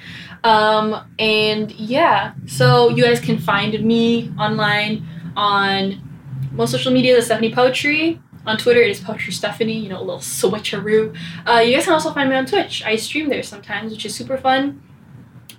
Um, 0.44 1.14
and 1.18 1.72
yeah, 1.72 2.34
so 2.48 2.90
you 2.90 3.04
guys 3.04 3.20
can 3.20 3.38
find 3.38 3.82
me 3.84 4.32
online 4.40 5.08
on 5.36 6.09
most 6.52 6.72
social 6.72 6.92
media, 6.92 7.18
is 7.18 7.26
Stephanie 7.26 7.54
Poetri. 7.54 8.20
On 8.46 8.58
Twitter, 8.58 8.82
it 8.82 8.90
is 8.90 9.02
Poetri 9.02 9.34
Stephanie, 9.34 9.78
you 9.78 9.90
know, 9.90 10.00
a 10.00 10.04
little 10.04 10.20
switcheroo. 10.20 11.16
Uh, 11.46 11.60
you 11.60 11.76
guys 11.76 11.84
can 11.84 11.94
also 11.94 12.14
find 12.14 12.30
me 12.30 12.36
on 12.36 12.46
Twitch. 12.46 12.84
I 12.84 12.96
stream 12.96 13.30
there 13.30 13.44
sometimes, 13.44 13.92
which 13.92 14.06
is 14.06 14.16
super 14.16 14.38
fun. 14.38 14.82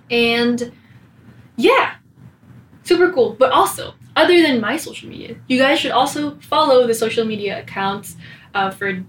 And 0.09 0.71
yeah, 1.57 1.95
super 2.83 3.11
cool. 3.11 3.35
But 3.39 3.51
also, 3.51 3.93
other 4.15 4.41
than 4.41 4.59
my 4.59 4.77
social 4.77 5.09
media, 5.09 5.37
you 5.47 5.57
guys 5.57 5.79
should 5.79 5.91
also 5.91 6.37
follow 6.39 6.87
the 6.87 6.93
social 6.93 7.23
media 7.23 7.61
accounts 7.61 8.17
uh, 8.53 8.71
for 8.71 9.03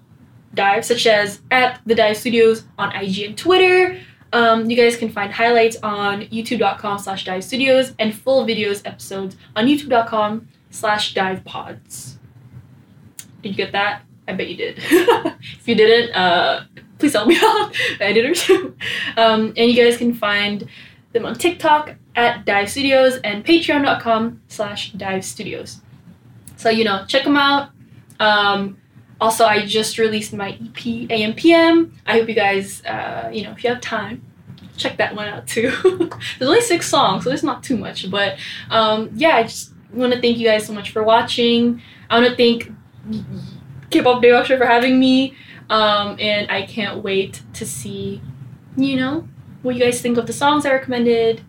Dive, 0.55 0.85
such 0.85 1.07
as 1.07 1.41
at 1.51 1.81
the 1.87 1.95
Dive 1.95 2.17
Studios 2.17 2.65
on 2.79 2.95
IG 2.95 3.21
and 3.21 3.39
Twitter. 3.39 3.99
Um, 4.35 4.71
you 4.71 4.77
guys 4.77 4.97
can 4.97 5.11
find 5.11 5.33
highlights 5.33 5.77
on 5.83 6.23
youtube.com 6.23 6.99
slash 6.99 7.25
dive 7.27 7.45
studios 7.45 7.93
and 7.99 8.15
full 8.15 8.47
videos 8.47 8.81
episodes 8.87 9.37
on 9.57 9.67
youtube.com 9.67 10.49
slash 10.73 11.15
dive 11.15 11.45
pods. 11.45 12.19
Did 13.43 13.51
you 13.51 13.55
get 13.55 13.73
that? 13.73 14.03
I 14.27 14.33
bet 14.33 14.49
you 14.49 14.57
did. 14.57 14.79
if 14.81 15.69
you 15.69 15.75
didn't, 15.75 16.15
uh, 16.15 16.65
please 16.99 17.13
help 17.13 17.29
me 17.29 17.39
out, 17.43 17.77
editors. 18.01 18.49
um, 19.17 19.53
and 19.57 19.71
you 19.71 19.75
guys 19.75 19.97
can 19.97 20.15
find 20.15 20.69
them 21.13 21.27
on 21.27 21.35
TikTok 21.35 21.95
at 22.17 22.45
Dive 22.45 22.71
Studios 22.71 23.17
and 23.19 23.45
patreon.com 23.45 24.43
slash 24.49 24.93
dive 24.93 25.25
studios. 25.25 25.81
So, 26.57 26.71
you 26.71 26.85
know, 26.85 27.05
check 27.07 27.25
them 27.25 27.37
out. 27.37 27.71
Um, 28.21 28.79
also, 29.21 29.45
I 29.45 29.67
just 29.67 29.99
released 29.99 30.33
my 30.33 30.51
EP, 30.51 31.09
AMPM. 31.09 31.93
I 32.07 32.13
hope 32.13 32.29
you 32.29 32.35
guys, 32.35 32.85
uh, 32.85 33.31
you 33.33 33.45
know, 33.45 33.53
if 33.53 33.63
you 33.63 33.71
have 33.71 33.81
time, 33.81 34.23
check 34.77 34.97
that 34.99 35.15
one 35.15 35.29
out 35.29 35.47
too. 35.47 35.71
There's 36.39 36.49
only 36.49 36.61
six 36.61 36.89
songs, 36.89 37.25
so 37.25 37.31
it's 37.31 37.43
not 37.43 37.63
too 37.63 37.77
much. 37.77 38.11
But 38.11 38.39
um, 38.71 39.11
yeah, 39.15 39.37
I 39.37 39.43
just 39.45 39.72
want 39.93 40.13
to 40.13 40.21
thank 40.21 40.39
you 40.39 40.47
guys 40.47 40.67
so 40.67 40.73
much 40.73 40.91
for 40.91 41.03
watching. 41.03 41.83
I 42.09 42.19
want 42.19 42.31
to 42.31 42.37
thank 42.37 42.73
K-pop 43.91 44.23
Daebak 44.23 44.47
Show 44.47 44.59
for 44.59 44.67
having 44.67 44.99
me. 44.99 45.35
Um, 45.71 46.17
and 46.21 46.51
I 46.51 46.63
can't 46.63 47.03
wait 47.03 47.43
to 47.55 47.65
see, 47.65 48.21
you 48.77 48.97
know, 48.97 49.29
what 49.63 49.75
you 49.75 49.81
guys 49.81 50.01
think 50.03 50.19
of 50.19 50.27
the 50.27 50.33
songs 50.33 50.67
I 50.67 50.73
recommended. 50.73 51.41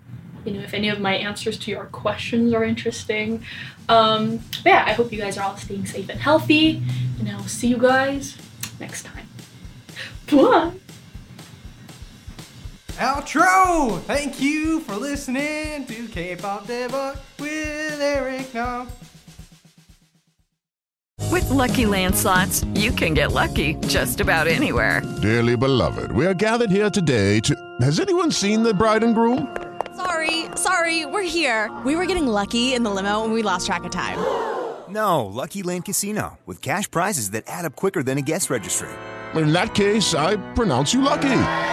You 0.45 0.53
know, 0.53 0.62
if 0.62 0.73
any 0.73 0.89
of 0.89 0.99
my 0.99 1.15
answers 1.15 1.58
to 1.60 1.71
your 1.71 1.86
questions 1.86 2.53
are 2.53 2.63
interesting. 2.63 3.43
Um, 3.89 4.38
but 4.63 4.65
yeah, 4.65 4.84
I 4.86 4.93
hope 4.93 5.12
you 5.12 5.19
guys 5.19 5.38
are 5.38 5.43
all 5.43 5.58
staying 5.58 5.86
safe 5.86 6.10
and 6.10 6.19
healthy. 6.19 6.82
And 7.19 7.29
I 7.29 7.36
will 7.36 7.43
see 7.43 7.67
you 7.67 7.77
guys 7.77 8.38
next 8.79 9.03
time. 9.03 9.27
Bye. 10.29 10.73
Outro! 12.97 13.99
Thank 14.01 14.39
you 14.39 14.79
for 14.82 14.95
listening 14.95 15.86
to 15.88 16.08
K-pop 16.08 16.67
Daebak 16.67 17.17
with 17.39 17.99
Eric 17.99 18.53
Nam. 18.53 18.88
With 21.32 21.49
Lucky 21.49 21.88
Land 21.88 22.15
slots, 22.15 22.63
you 22.75 22.91
can 22.91 23.15
get 23.15 23.32
lucky 23.32 23.75
just 23.88 24.19
about 24.19 24.47
anywhere. 24.47 25.01
Dearly 25.23 25.58
beloved, 25.58 26.12
we 26.12 26.27
are 26.27 26.36
gathered 26.36 26.69
here 26.69 26.91
today 26.91 27.39
to. 27.39 27.56
Has 27.82 27.99
anyone 27.99 28.32
seen 28.32 28.62
the 28.62 28.75
bride 28.75 29.03
and 29.03 29.15
groom? 29.15 29.58
Sorry, 29.95 30.45
sorry, 30.56 31.08
we're 31.08 31.23
here. 31.23 31.75
We 31.84 31.95
were 31.95 32.06
getting 32.06 32.27
lucky 32.27 32.75
in 32.75 32.84
the 32.84 32.91
limo 32.91 33.23
and 33.23 33.34
we 33.34 33.41
lost 33.41 33.65
track 33.65 33.86
of 33.86 33.91
time. 33.91 34.19
No, 34.88 35.25
Lucky 35.25 35.63
Land 35.63 35.86
Casino, 35.86 36.38
with 36.45 36.62
cash 36.62 36.91
prizes 36.91 37.32
that 37.32 37.45
add 37.47 37.65
up 37.65 37.75
quicker 37.75 38.03
than 38.03 38.19
a 38.19 38.21
guest 38.21 38.51
registry. 38.51 38.89
In 39.34 39.51
that 39.53 39.73
case, 39.73 40.13
I 40.13 40.36
pronounce 40.53 40.93
you 40.93 41.01
lucky. 41.01 41.62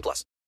plus. 0.00 0.24